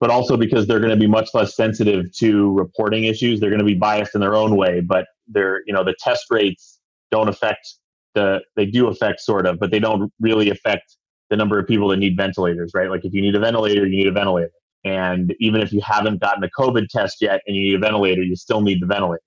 but 0.00 0.10
also 0.10 0.36
because 0.36 0.66
they're 0.66 0.80
going 0.80 0.90
to 0.90 0.96
be 0.96 1.06
much 1.06 1.28
less 1.34 1.54
sensitive 1.54 2.10
to 2.16 2.52
reporting 2.54 3.04
issues. 3.04 3.38
They're 3.38 3.50
going 3.50 3.60
to 3.60 3.66
be 3.66 3.74
biased 3.74 4.14
in 4.14 4.20
their 4.20 4.34
own 4.34 4.56
way, 4.56 4.80
but 4.80 5.06
they're, 5.28 5.60
you 5.66 5.74
know, 5.74 5.84
the 5.84 5.94
test 6.00 6.24
rates 6.30 6.80
don't 7.10 7.28
affect 7.28 7.74
the, 8.14 8.40
they 8.56 8.66
do 8.66 8.88
affect 8.88 9.20
sort 9.20 9.46
of, 9.46 9.58
but 9.60 9.70
they 9.70 9.78
don't 9.78 10.10
really 10.18 10.48
affect 10.48 10.96
the 11.28 11.36
number 11.36 11.58
of 11.58 11.68
people 11.68 11.88
that 11.88 11.98
need 11.98 12.16
ventilators, 12.16 12.72
right? 12.74 12.90
Like 12.90 13.04
if 13.04 13.12
you 13.12 13.20
need 13.20 13.36
a 13.36 13.38
ventilator, 13.38 13.86
you 13.86 13.96
need 13.96 14.06
a 14.06 14.12
ventilator. 14.12 14.50
And 14.84 15.34
even 15.38 15.60
if 15.60 15.70
you 15.70 15.82
haven't 15.82 16.20
gotten 16.20 16.42
a 16.42 16.48
COVID 16.58 16.88
test 16.88 17.18
yet 17.20 17.42
and 17.46 17.54
you 17.54 17.62
need 17.62 17.74
a 17.74 17.78
ventilator, 17.78 18.22
you 18.22 18.34
still 18.34 18.62
need 18.62 18.80
the 18.80 18.86
ventilator. 18.86 19.22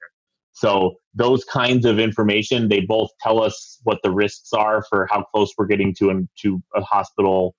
So 0.53 0.95
those 1.13 1.43
kinds 1.45 1.85
of 1.85 1.99
information, 1.99 2.67
they 2.67 2.81
both 2.81 3.11
tell 3.21 3.41
us 3.41 3.79
what 3.83 3.99
the 4.03 4.11
risks 4.11 4.53
are 4.53 4.83
for 4.89 5.07
how 5.09 5.23
close 5.33 5.53
we're 5.57 5.67
getting 5.67 5.93
to, 5.95 6.27
to 6.41 6.61
a 6.75 6.81
hospital 6.81 7.55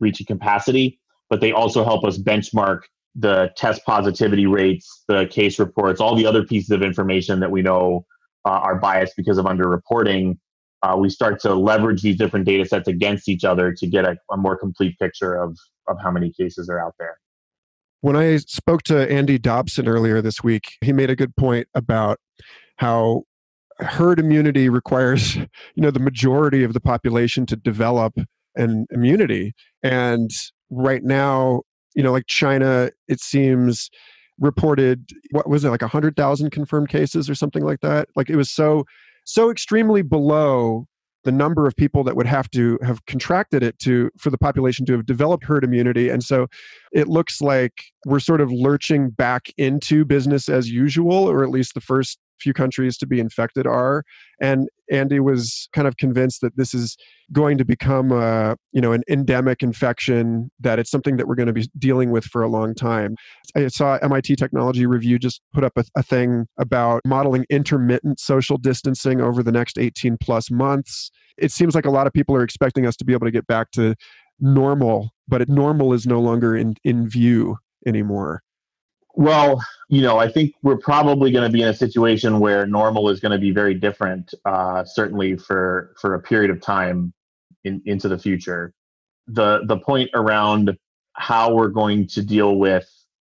reaching 0.00 0.26
capacity 0.26 1.00
but 1.28 1.40
they 1.40 1.52
also 1.52 1.84
help 1.84 2.04
us 2.04 2.18
benchmark 2.18 2.82
the 3.14 3.50
test 3.56 3.84
positivity 3.84 4.46
rates, 4.46 5.04
the 5.08 5.26
case 5.26 5.58
reports, 5.58 6.00
all 6.00 6.14
the 6.14 6.26
other 6.26 6.44
pieces 6.44 6.70
of 6.70 6.82
information 6.82 7.40
that 7.40 7.50
we 7.50 7.62
know 7.62 8.04
uh, 8.44 8.50
are 8.50 8.76
biased 8.76 9.16
because 9.16 9.38
of 9.38 9.46
underreporting. 9.46 10.38
Uh, 10.82 10.96
we 10.98 11.08
start 11.08 11.40
to 11.40 11.54
leverage 11.54 12.02
these 12.02 12.16
different 12.16 12.44
data 12.44 12.64
sets 12.64 12.86
against 12.88 13.28
each 13.28 13.44
other 13.44 13.72
to 13.72 13.86
get 13.86 14.04
a, 14.04 14.16
a 14.30 14.36
more 14.36 14.56
complete 14.56 14.96
picture 14.98 15.34
of, 15.34 15.56
of 15.88 15.96
how 16.02 16.10
many 16.10 16.30
cases 16.30 16.68
are 16.68 16.78
out 16.78 16.94
there. 16.98 17.16
When 18.02 18.14
I 18.14 18.36
spoke 18.36 18.82
to 18.84 19.10
Andy 19.10 19.38
Dobson 19.38 19.88
earlier 19.88 20.20
this 20.20 20.44
week, 20.44 20.74
he 20.82 20.92
made 20.92 21.08
a 21.08 21.16
good 21.16 21.34
point 21.34 21.66
about 21.74 22.20
how 22.76 23.24
herd 23.78 24.18
immunity 24.18 24.68
requires 24.68 25.36
you 25.36 25.46
know 25.76 25.90
the 25.90 26.00
majority 26.00 26.64
of 26.64 26.72
the 26.72 26.80
population 26.80 27.44
to 27.46 27.56
develop 27.56 28.18
an 28.54 28.86
immunity 28.90 29.54
and 29.82 30.30
right 30.70 31.02
now, 31.02 31.62
you 31.94 32.02
know, 32.02 32.12
like 32.12 32.26
China, 32.26 32.90
it 33.08 33.20
seems 33.20 33.90
reported 34.38 35.10
what 35.30 35.48
was 35.48 35.64
it 35.64 35.70
like 35.70 35.80
100,000 35.80 36.50
confirmed 36.50 36.88
cases 36.88 37.30
or 37.30 37.34
something 37.34 37.64
like 37.64 37.80
that? 37.80 38.08
Like 38.16 38.28
it 38.28 38.36
was 38.36 38.50
so 38.50 38.84
so 39.24 39.50
extremely 39.50 40.02
below 40.02 40.86
the 41.24 41.32
number 41.32 41.66
of 41.66 41.74
people 41.74 42.04
that 42.04 42.14
would 42.14 42.26
have 42.26 42.48
to 42.52 42.78
have 42.82 43.04
contracted 43.06 43.62
it 43.62 43.76
to 43.80 44.10
for 44.16 44.30
the 44.30 44.38
population 44.38 44.86
to 44.86 44.92
have 44.92 45.04
developed 45.04 45.44
herd 45.44 45.64
immunity 45.64 46.08
and 46.08 46.22
so 46.22 46.46
it 46.92 47.08
looks 47.08 47.40
like 47.40 47.72
we're 48.06 48.20
sort 48.20 48.40
of 48.40 48.52
lurching 48.52 49.10
back 49.10 49.48
into 49.58 50.04
business 50.04 50.48
as 50.48 50.70
usual 50.70 51.28
or 51.28 51.42
at 51.42 51.50
least 51.50 51.74
the 51.74 51.80
first 51.80 52.18
few 52.38 52.52
countries 52.52 52.96
to 52.96 53.06
be 53.06 53.18
infected 53.18 53.66
are 53.66 54.04
and 54.40 54.68
andy 54.90 55.20
was 55.20 55.68
kind 55.72 55.88
of 55.88 55.96
convinced 55.96 56.40
that 56.40 56.56
this 56.56 56.74
is 56.74 56.96
going 57.32 57.58
to 57.58 57.64
become 57.64 58.12
a 58.12 58.56
you 58.72 58.80
know 58.80 58.92
an 58.92 59.02
endemic 59.08 59.62
infection 59.62 60.50
that 60.60 60.78
it's 60.78 60.90
something 60.90 61.16
that 61.16 61.26
we're 61.26 61.34
going 61.34 61.46
to 61.46 61.52
be 61.52 61.68
dealing 61.78 62.10
with 62.10 62.24
for 62.24 62.42
a 62.42 62.48
long 62.48 62.74
time. 62.74 63.16
I 63.56 63.66
saw 63.68 63.98
mit 64.02 64.36
technology 64.38 64.86
review 64.86 65.18
just 65.18 65.40
put 65.52 65.64
up 65.64 65.72
a, 65.76 65.84
a 65.96 66.02
thing 66.02 66.46
about 66.58 67.02
modeling 67.04 67.44
intermittent 67.50 68.20
social 68.20 68.58
distancing 68.58 69.20
over 69.20 69.42
the 69.42 69.52
next 69.52 69.78
18 69.78 70.18
plus 70.20 70.50
months. 70.50 71.10
It 71.36 71.50
seems 71.50 71.74
like 71.74 71.84
a 71.84 71.90
lot 71.90 72.06
of 72.06 72.12
people 72.12 72.36
are 72.36 72.42
expecting 72.42 72.86
us 72.86 72.96
to 72.96 73.04
be 73.04 73.12
able 73.12 73.26
to 73.26 73.32
get 73.32 73.46
back 73.46 73.70
to 73.72 73.94
normal 74.38 75.10
but 75.28 75.48
normal 75.48 75.92
is 75.92 76.06
no 76.06 76.20
longer 76.20 76.56
in 76.56 76.74
in 76.84 77.08
view 77.08 77.56
anymore 77.86 78.42
well, 79.16 79.60
you 79.88 80.02
know, 80.02 80.18
I 80.18 80.28
think 80.30 80.54
we're 80.62 80.78
probably 80.78 81.32
going 81.32 81.50
to 81.50 81.52
be 81.52 81.62
in 81.62 81.68
a 81.68 81.74
situation 81.74 82.38
where 82.38 82.66
normal 82.66 83.08
is 83.08 83.18
going 83.18 83.32
to 83.32 83.38
be 83.38 83.50
very 83.50 83.74
different, 83.74 84.32
uh, 84.44 84.84
certainly 84.84 85.36
for 85.36 85.94
for 86.00 86.14
a 86.14 86.20
period 86.20 86.50
of 86.50 86.60
time 86.60 87.14
in, 87.64 87.82
into 87.86 88.08
the 88.08 88.18
future. 88.18 88.74
The 89.28 89.62
the 89.66 89.78
point 89.78 90.10
around 90.14 90.76
how 91.14 91.54
we're 91.54 91.68
going 91.68 92.06
to 92.08 92.22
deal 92.22 92.56
with 92.56 92.86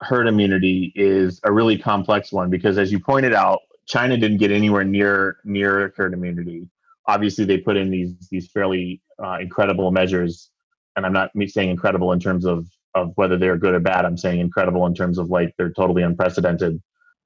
herd 0.02 0.26
immunity 0.26 0.92
is 0.96 1.40
a 1.44 1.52
really 1.52 1.78
complex 1.78 2.32
one 2.32 2.50
because, 2.50 2.76
as 2.76 2.90
you 2.92 2.98
pointed 2.98 3.34
out, 3.34 3.60
China 3.86 4.16
didn't 4.16 4.38
get 4.38 4.50
anywhere 4.50 4.84
near 4.84 5.38
near 5.44 5.94
herd 5.96 6.12
immunity. 6.12 6.68
Obviously, 7.06 7.44
they 7.44 7.58
put 7.58 7.76
in 7.76 7.90
these 7.90 8.14
these 8.30 8.50
fairly 8.50 9.00
uh, 9.24 9.38
incredible 9.40 9.92
measures, 9.92 10.50
and 10.96 11.06
I'm 11.06 11.12
not 11.12 11.30
saying 11.46 11.70
incredible 11.70 12.12
in 12.12 12.18
terms 12.20 12.44
of 12.44 12.66
of 12.94 13.12
whether 13.16 13.36
they're 13.36 13.58
good 13.58 13.74
or 13.74 13.80
bad. 13.80 14.04
I'm 14.04 14.16
saying 14.16 14.40
incredible 14.40 14.86
in 14.86 14.94
terms 14.94 15.18
of 15.18 15.30
like 15.30 15.54
they're 15.58 15.72
totally 15.72 16.02
unprecedented. 16.02 16.80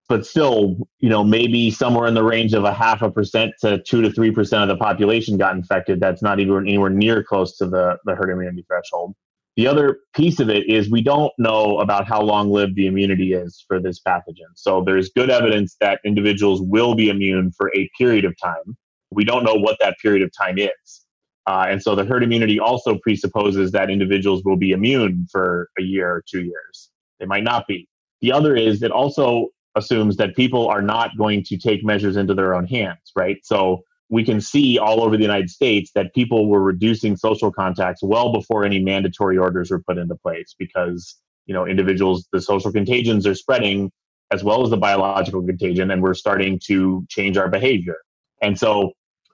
but 0.09 0.27
still, 0.27 0.77
you 1.01 1.09
know, 1.09 1.25
maybe 1.25 1.71
somewhere 1.71 2.07
in 2.07 2.15
the 2.15 2.23
range 2.23 2.53
of 2.55 2.65
a 2.65 2.73
half 2.73 3.03
a 3.03 3.11
percent 3.11 3.53
to 3.61 3.83
two 3.83 4.03
to 4.03 4.13
three 4.13 4.31
percent 4.31 4.63
of 4.63 4.69
the 4.69 4.77
population 4.77 5.39
got 5.39 5.57
infected. 5.57 6.01
That's 6.01 6.23
not 6.23 6.41
even 6.41 6.69
anywhere 6.69 6.91
near 6.91 7.23
close 7.25 7.57
to 7.59 7.67
the, 7.67 7.97
the 8.05 8.15
herd 8.15 8.31
immunity 8.31 8.65
threshold. 8.69 9.15
The 9.57 9.67
other 9.67 10.01
piece 10.15 10.41
of 10.41 10.49
it 10.49 10.69
is 10.69 10.91
we 10.91 11.03
don't 11.03 11.33
know 11.39 11.79
about 11.79 12.07
how 12.07 12.23
long 12.23 12.51
lived 12.51 12.75
the 12.75 12.87
immunity 12.87 13.35
is 13.35 13.65
for 13.69 13.81
this 13.81 14.01
pathogen. 14.01 14.53
So 14.55 14.83
there's 14.85 15.11
good 15.11 15.31
evidence 15.31 15.77
that 15.81 16.01
individuals 16.05 16.63
will 16.63 16.95
be 16.95 17.11
immune 17.11 17.53
for 17.53 17.71
a 17.75 17.89
period 17.99 18.25
of 18.25 18.35
time. 18.43 18.77
We 19.11 19.25
don't 19.25 19.45
know 19.45 19.55
what 19.55 19.77
that 19.81 19.97
period 20.03 20.23
of 20.23 20.31
time 20.37 20.59
is. 20.59 21.05
Uh, 21.47 21.67
and 21.69 21.83
so 21.83 21.95
the 21.95 22.05
herd 22.05 22.23
immunity 22.23 22.61
also 22.61 22.99
presupposes 22.99 23.73
that 23.73 23.91
individuals 23.91 24.43
will 24.45 24.57
be 24.57 24.71
immune 24.71 25.27
for 25.31 25.69
a 25.79 25.83
year 25.83 26.09
or 26.09 26.23
two 26.29 26.43
years. 26.43 26.91
They 27.19 27.27
might 27.27 27.45
not 27.45 27.67
be. 27.67 27.89
The 28.21 28.33
other 28.33 28.55
is 28.55 28.83
it 28.83 28.93
also 28.93 29.49
assumes 29.75 30.17
that 30.19 30.37
people 30.37 30.69
are 30.69 30.83
not 30.83 31.17
going 31.17 31.43
to 31.45 31.57
take 31.57 31.85
measures 31.85 32.17
into 32.17 32.35
their 32.35 32.55
own 32.55 32.67
hands, 32.67 33.13
right? 33.17 33.39
So 33.43 33.83
we 34.09 34.25
can 34.25 34.41
see 34.41 34.79
all 34.79 35.03
over 35.03 35.17
the 35.17 35.23
United 35.23 35.51
States 35.51 35.91
that 35.95 36.15
people 36.15 36.47
were 36.47 36.63
reducing 36.63 37.17
social 37.17 37.51
contacts 37.51 38.03
well 38.03 38.33
before 38.33 38.65
any 38.65 38.79
mandatory 38.79 39.39
orders 39.39 39.71
were 39.71 39.83
put 39.83 39.99
into 39.99 40.15
place 40.17 40.55
because 40.59 41.17
you 41.47 41.55
know 41.55 41.67
individuals 41.67 42.29
the 42.33 42.41
social 42.41 42.71
contagions 42.71 43.27
are 43.27 43.35
spreading 43.35 43.91
as 44.31 44.45
well 44.45 44.63
as 44.63 44.71
the 44.71 44.77
biological 44.77 45.43
contagion 45.45 45.91
and 45.91 46.03
we're 46.03 46.15
starting 46.15 46.59
to 46.67 47.05
change 47.09 47.37
our 47.37 47.49
behavior. 47.49 47.97
And 48.41 48.59
so 48.59 48.93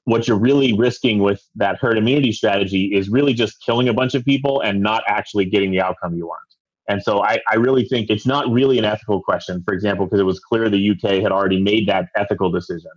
what 0.09 0.27
you're 0.27 0.39
really 0.39 0.73
risking 0.73 1.19
with 1.19 1.43
that 1.57 1.77
herd 1.77 1.99
immunity 1.99 2.33
strategy 2.33 2.87
is 2.95 3.11
really 3.11 3.35
just 3.35 3.63
killing 3.65 3.91
a 3.91 3.93
bunch 3.93 4.15
of 4.15 4.25
people 4.25 4.63
and 4.63 4.81
not 4.83 5.03
actually 5.07 5.45
getting 5.45 5.71
the 5.71 5.83
outcome 5.83 6.15
you 6.15 6.27
want. 6.27 6.41
And 6.89 7.03
so 7.03 7.23
I, 7.23 7.41
I 7.51 7.57
really 7.57 7.85
think 7.85 8.09
it's 8.09 8.25
not 8.25 8.51
really 8.51 8.79
an 8.79 8.87
ethical 8.87 9.21
question, 9.23 9.63
for 9.63 9.75
example, 9.75 10.07
because 10.07 10.19
it 10.19 10.25
was 10.25 10.41
clear 10.41 10.71
the 10.71 10.91
UK 10.93 11.21
had 11.23 11.31
already 11.31 11.61
made 11.61 11.87
that 11.89 12.09
ethical 12.17 12.51
decision. 12.51 12.91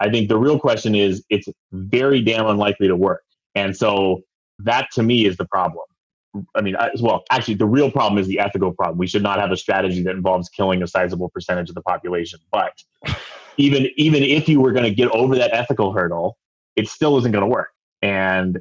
I 0.00 0.08
think 0.08 0.30
the 0.30 0.38
real 0.38 0.58
question 0.58 0.94
is 0.94 1.22
it's 1.28 1.46
very 1.72 2.22
damn 2.22 2.46
unlikely 2.46 2.88
to 2.88 2.96
work. 2.96 3.22
And 3.54 3.76
so 3.76 4.22
that 4.60 4.88
to 4.94 5.02
me 5.02 5.26
is 5.26 5.36
the 5.36 5.44
problem. 5.44 5.84
I 6.54 6.62
mean, 6.62 6.76
as 6.76 7.02
well, 7.02 7.24
actually, 7.30 7.54
the 7.54 7.66
real 7.66 7.90
problem 7.90 8.18
is 8.18 8.26
the 8.28 8.38
ethical 8.38 8.72
problem. 8.72 8.96
We 8.96 9.06
should 9.06 9.22
not 9.22 9.38
have 9.38 9.50
a 9.50 9.56
strategy 9.58 10.02
that 10.04 10.14
involves 10.14 10.48
killing 10.48 10.82
a 10.82 10.86
sizable 10.86 11.28
percentage 11.28 11.68
of 11.68 11.74
the 11.74 11.82
population. 11.82 12.40
But 12.50 12.72
even 13.58 13.88
even 13.96 14.22
if 14.22 14.48
you 14.48 14.60
were 14.60 14.72
going 14.72 14.84
to 14.84 14.94
get 14.94 15.08
over 15.10 15.36
that 15.36 15.54
ethical 15.54 15.92
hurdle, 15.92 16.36
it 16.76 16.88
still 16.88 17.16
isn't 17.18 17.32
going 17.32 17.42
to 17.42 17.48
work. 17.48 17.70
And 18.02 18.60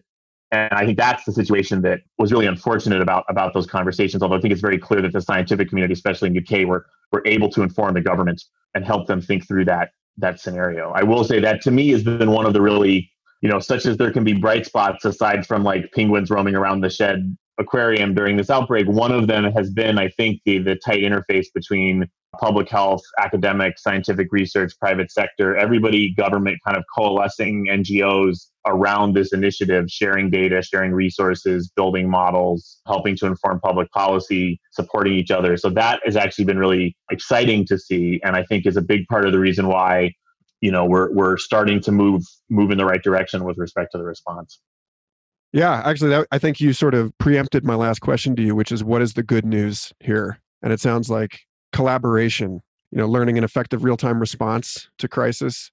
and 0.51 0.73
I 0.73 0.85
think 0.85 0.97
that's 0.97 1.25
the 1.25 1.33
situation 1.33 1.81
that 1.81 2.01
was 2.17 2.31
really 2.31 2.45
unfortunate 2.45 3.01
about 3.01 3.25
about 3.29 3.53
those 3.53 3.67
conversations. 3.67 4.23
Although 4.23 4.37
I 4.37 4.41
think 4.41 4.51
it's 4.51 4.61
very 4.61 4.77
clear 4.77 5.01
that 5.01 5.13
the 5.13 5.21
scientific 5.21 5.69
community, 5.69 5.93
especially 5.93 6.29
in 6.29 6.37
UK, 6.37 6.67
were 6.67 6.85
were 7.11 7.21
able 7.25 7.49
to 7.49 7.61
inform 7.61 7.93
the 7.93 8.01
government 8.01 8.41
and 8.73 8.85
help 8.85 9.07
them 9.07 9.21
think 9.21 9.47
through 9.47 9.65
that 9.65 9.91
that 10.17 10.39
scenario. 10.39 10.91
I 10.91 11.03
will 11.03 11.23
say 11.23 11.39
that 11.41 11.61
to 11.63 11.71
me 11.71 11.89
has 11.89 12.03
been 12.03 12.31
one 12.31 12.45
of 12.45 12.53
the 12.53 12.61
really, 12.61 13.11
you 13.41 13.49
know, 13.49 13.59
such 13.59 13.85
as 13.85 13.97
there 13.97 14.11
can 14.11 14.23
be 14.23 14.33
bright 14.33 14.65
spots 14.65 15.03
aside 15.03 15.45
from 15.45 15.63
like 15.63 15.91
penguins 15.93 16.29
roaming 16.29 16.55
around 16.55 16.81
the 16.81 16.89
Shedd 16.89 17.35
aquarium 17.57 18.13
during 18.13 18.37
this 18.37 18.49
outbreak. 18.49 18.87
One 18.87 19.11
of 19.11 19.27
them 19.27 19.45
has 19.51 19.71
been, 19.71 19.97
I 19.97 20.09
think, 20.09 20.41
the 20.45 20.59
the 20.59 20.75
tight 20.75 21.01
interface 21.01 21.47
between 21.53 22.05
public 22.39 22.69
health, 22.69 23.01
academic, 23.17 23.79
scientific 23.79 24.27
research, 24.31 24.73
private 24.79 25.11
sector, 25.11 25.55
everybody, 25.55 26.13
government 26.13 26.57
kind 26.65 26.77
of 26.77 26.83
coalescing 26.95 27.67
NGOs 27.69 28.47
around 28.67 29.13
this 29.13 29.31
initiative, 29.31 29.89
sharing 29.89 30.29
data, 30.29 30.61
sharing 30.61 30.91
resources, 30.91 31.71
building 31.75 32.09
models, 32.09 32.81
helping 32.87 33.15
to 33.17 33.25
inform 33.25 33.59
public 33.59 33.89
policy, 33.91 34.59
supporting 34.71 35.13
each 35.13 35.31
other. 35.31 35.55
So 35.57 35.69
that 35.71 36.01
has 36.05 36.15
actually 36.15 36.45
been 36.45 36.59
really 36.59 36.95
exciting 37.11 37.65
to 37.67 37.77
see. 37.77 38.19
And 38.23 38.35
I 38.35 38.43
think 38.43 38.65
is 38.65 38.77
a 38.77 38.81
big 38.81 39.07
part 39.07 39.25
of 39.25 39.31
the 39.31 39.39
reason 39.39 39.67
why, 39.67 40.13
you 40.61 40.71
know, 40.71 40.85
we're, 40.85 41.13
we're 41.13 41.37
starting 41.37 41.79
to 41.81 41.91
move, 41.91 42.23
move 42.49 42.71
in 42.71 42.77
the 42.77 42.85
right 42.85 43.01
direction 43.01 43.43
with 43.43 43.57
respect 43.57 43.91
to 43.91 43.97
the 43.97 44.03
response. 44.03 44.59
Yeah, 45.55 45.81
actually, 45.85 46.09
that, 46.09 46.27
I 46.33 46.37
think 46.37 46.59
you 46.59 46.73
sort 46.73 46.93
of 46.93 47.17
preempted 47.17 47.63
my 47.63 47.75
last 47.75 47.99
question 47.99 48.35
to 48.35 48.41
you, 48.41 48.53
which 48.55 48.73
is 48.73 48.83
what 48.83 49.01
is 49.01 49.13
the 49.13 49.23
good 49.23 49.45
news 49.45 49.93
here? 50.01 50.37
And 50.61 50.73
it 50.73 50.81
sounds 50.81 51.09
like 51.09 51.39
collaboration, 51.71 52.61
you 52.91 52.97
know, 52.97 53.07
learning 53.07 53.37
an 53.37 53.45
effective 53.45 53.85
real 53.85 53.95
time 53.95 54.19
response 54.19 54.89
to 54.97 55.07
crisis. 55.07 55.71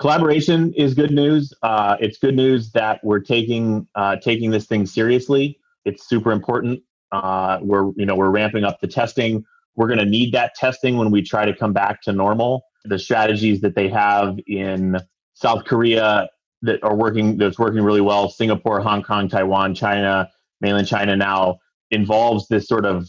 Collaboration 0.00 0.74
is 0.74 0.94
good 0.94 1.12
news. 1.12 1.54
Uh, 1.62 1.96
it's 2.00 2.18
good 2.18 2.34
news 2.34 2.72
that 2.72 2.98
we're 3.04 3.20
taking 3.20 3.86
uh, 3.94 4.16
taking 4.16 4.50
this 4.50 4.66
thing 4.66 4.84
seriously. 4.84 5.60
It's 5.84 6.08
super 6.08 6.32
important. 6.32 6.82
Uh, 7.12 7.60
we're 7.62 7.92
you 7.94 8.06
know 8.06 8.16
we're 8.16 8.30
ramping 8.30 8.64
up 8.64 8.80
the 8.80 8.88
testing. 8.88 9.44
We're 9.76 9.86
going 9.86 10.00
to 10.00 10.06
need 10.06 10.34
that 10.34 10.56
testing 10.56 10.96
when 10.96 11.12
we 11.12 11.22
try 11.22 11.44
to 11.44 11.54
come 11.54 11.72
back 11.72 12.02
to 12.02 12.12
normal. 12.12 12.64
The 12.84 12.98
strategies 12.98 13.60
that 13.60 13.76
they 13.76 13.88
have 13.90 14.40
in 14.48 14.98
South 15.34 15.66
Korea 15.66 16.28
that 16.64 16.82
are 16.82 16.96
working 16.96 17.36
that's 17.36 17.58
working 17.58 17.82
really 17.82 18.00
well. 18.00 18.28
Singapore, 18.28 18.80
Hong 18.80 19.02
Kong, 19.02 19.28
Taiwan, 19.28 19.74
China, 19.74 20.28
mainland 20.60 20.88
China 20.88 21.16
now 21.16 21.58
involves 21.90 22.48
this 22.48 22.66
sort 22.66 22.86
of 22.86 23.08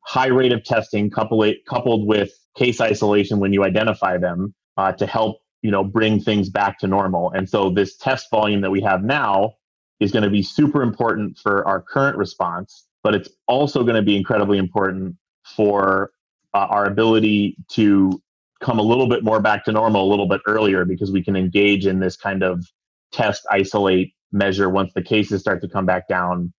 high 0.00 0.26
rate 0.26 0.52
of 0.52 0.64
testing 0.64 1.10
coupled 1.10 1.54
coupled 1.68 2.06
with 2.06 2.30
case 2.56 2.80
isolation 2.80 3.38
when 3.38 3.52
you 3.52 3.64
identify 3.64 4.16
them 4.18 4.54
uh, 4.76 4.92
to 4.92 5.06
help 5.06 5.38
you 5.62 5.70
know 5.70 5.84
bring 5.84 6.20
things 6.20 6.48
back 6.48 6.78
to 6.80 6.86
normal. 6.86 7.30
And 7.32 7.48
so 7.48 7.70
this 7.70 7.96
test 7.96 8.26
volume 8.30 8.60
that 8.62 8.70
we 8.70 8.80
have 8.82 9.02
now 9.02 9.54
is 10.00 10.12
going 10.12 10.24
to 10.24 10.30
be 10.30 10.42
super 10.42 10.82
important 10.82 11.38
for 11.38 11.66
our 11.66 11.80
current 11.80 12.16
response, 12.16 12.86
but 13.02 13.14
it's 13.14 13.28
also 13.46 13.82
going 13.82 13.96
to 13.96 14.02
be 14.02 14.16
incredibly 14.16 14.58
important 14.58 15.16
for 15.56 16.10
uh, 16.54 16.66
our 16.70 16.84
ability 16.86 17.56
to 17.70 18.20
come 18.60 18.78
a 18.78 18.82
little 18.82 19.08
bit 19.08 19.22
more 19.22 19.40
back 19.40 19.64
to 19.64 19.72
normal 19.72 20.04
a 20.04 20.08
little 20.08 20.26
bit 20.26 20.40
earlier 20.46 20.84
because 20.84 21.12
we 21.12 21.22
can 21.22 21.36
engage 21.36 21.86
in 21.86 22.00
this 22.00 22.16
kind 22.16 22.42
of 22.42 22.64
test, 23.12 23.46
isolate, 23.50 24.14
measure 24.32 24.68
once 24.68 24.92
the 24.94 25.02
cases 25.02 25.40
start 25.40 25.60
to 25.62 25.68
come 25.68 25.86
back 25.86 26.08
down 26.08 26.52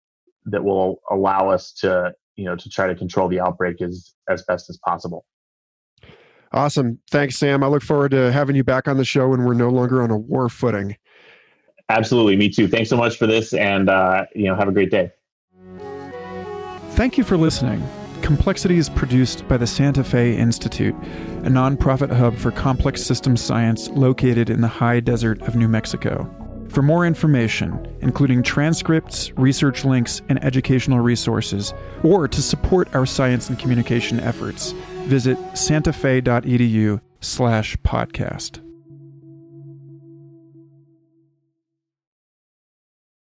that 0.45 0.63
will 0.63 1.01
allow 1.11 1.49
us 1.49 1.71
to, 1.73 2.13
you 2.35 2.45
know, 2.45 2.55
to 2.55 2.69
try 2.69 2.87
to 2.87 2.95
control 2.95 3.27
the 3.27 3.39
outbreak 3.39 3.81
as, 3.81 4.13
as 4.29 4.43
best 4.43 4.69
as 4.69 4.77
possible. 4.77 5.25
Awesome. 6.51 6.99
Thanks, 7.11 7.37
Sam. 7.37 7.63
I 7.63 7.67
look 7.67 7.83
forward 7.83 8.11
to 8.11 8.31
having 8.31 8.55
you 8.55 8.63
back 8.63 8.87
on 8.87 8.97
the 8.97 9.05
show 9.05 9.27
when 9.29 9.45
we're 9.45 9.53
no 9.53 9.69
longer 9.69 10.01
on 10.01 10.09
a 10.09 10.17
war 10.17 10.49
footing. 10.49 10.95
Absolutely. 11.89 12.35
Me 12.35 12.49
too. 12.49 12.67
Thanks 12.67 12.89
so 12.89 12.97
much 12.97 13.17
for 13.17 13.27
this 13.27 13.53
and, 13.53 13.89
uh, 13.89 14.25
you 14.33 14.45
know, 14.45 14.55
have 14.55 14.67
a 14.67 14.71
great 14.71 14.89
day. 14.89 15.11
Thank 16.91 17.17
you 17.17 17.23
for 17.23 17.37
listening. 17.37 17.87
Complexity 18.21 18.77
is 18.77 18.89
produced 18.89 19.47
by 19.47 19.57
the 19.57 19.65
Santa 19.65 20.03
Fe 20.03 20.35
Institute, 20.35 20.93
a 20.93 21.49
nonprofit 21.49 22.11
hub 22.11 22.35
for 22.35 22.51
complex 22.51 23.01
systems 23.01 23.41
science 23.41 23.89
located 23.89 24.49
in 24.49 24.61
the 24.61 24.67
high 24.67 24.99
desert 24.99 25.41
of 25.43 25.55
New 25.55 25.67
Mexico. 25.67 26.29
For 26.69 26.83
more 26.83 27.05
information, 27.05 27.97
including 28.01 28.43
transcripts, 28.43 29.31
research 29.37 29.85
links, 29.85 30.21
and 30.29 30.43
educational 30.43 30.99
resources, 30.99 31.73
or 32.03 32.27
to 32.27 32.41
support 32.41 32.93
our 32.95 33.07
science 33.07 33.49
and 33.49 33.57
communication 33.57 34.19
efforts, 34.19 34.73
visit 35.07 35.37
santafe.edu 35.53 37.01
slash 37.21 37.75
podcast. 37.77 38.68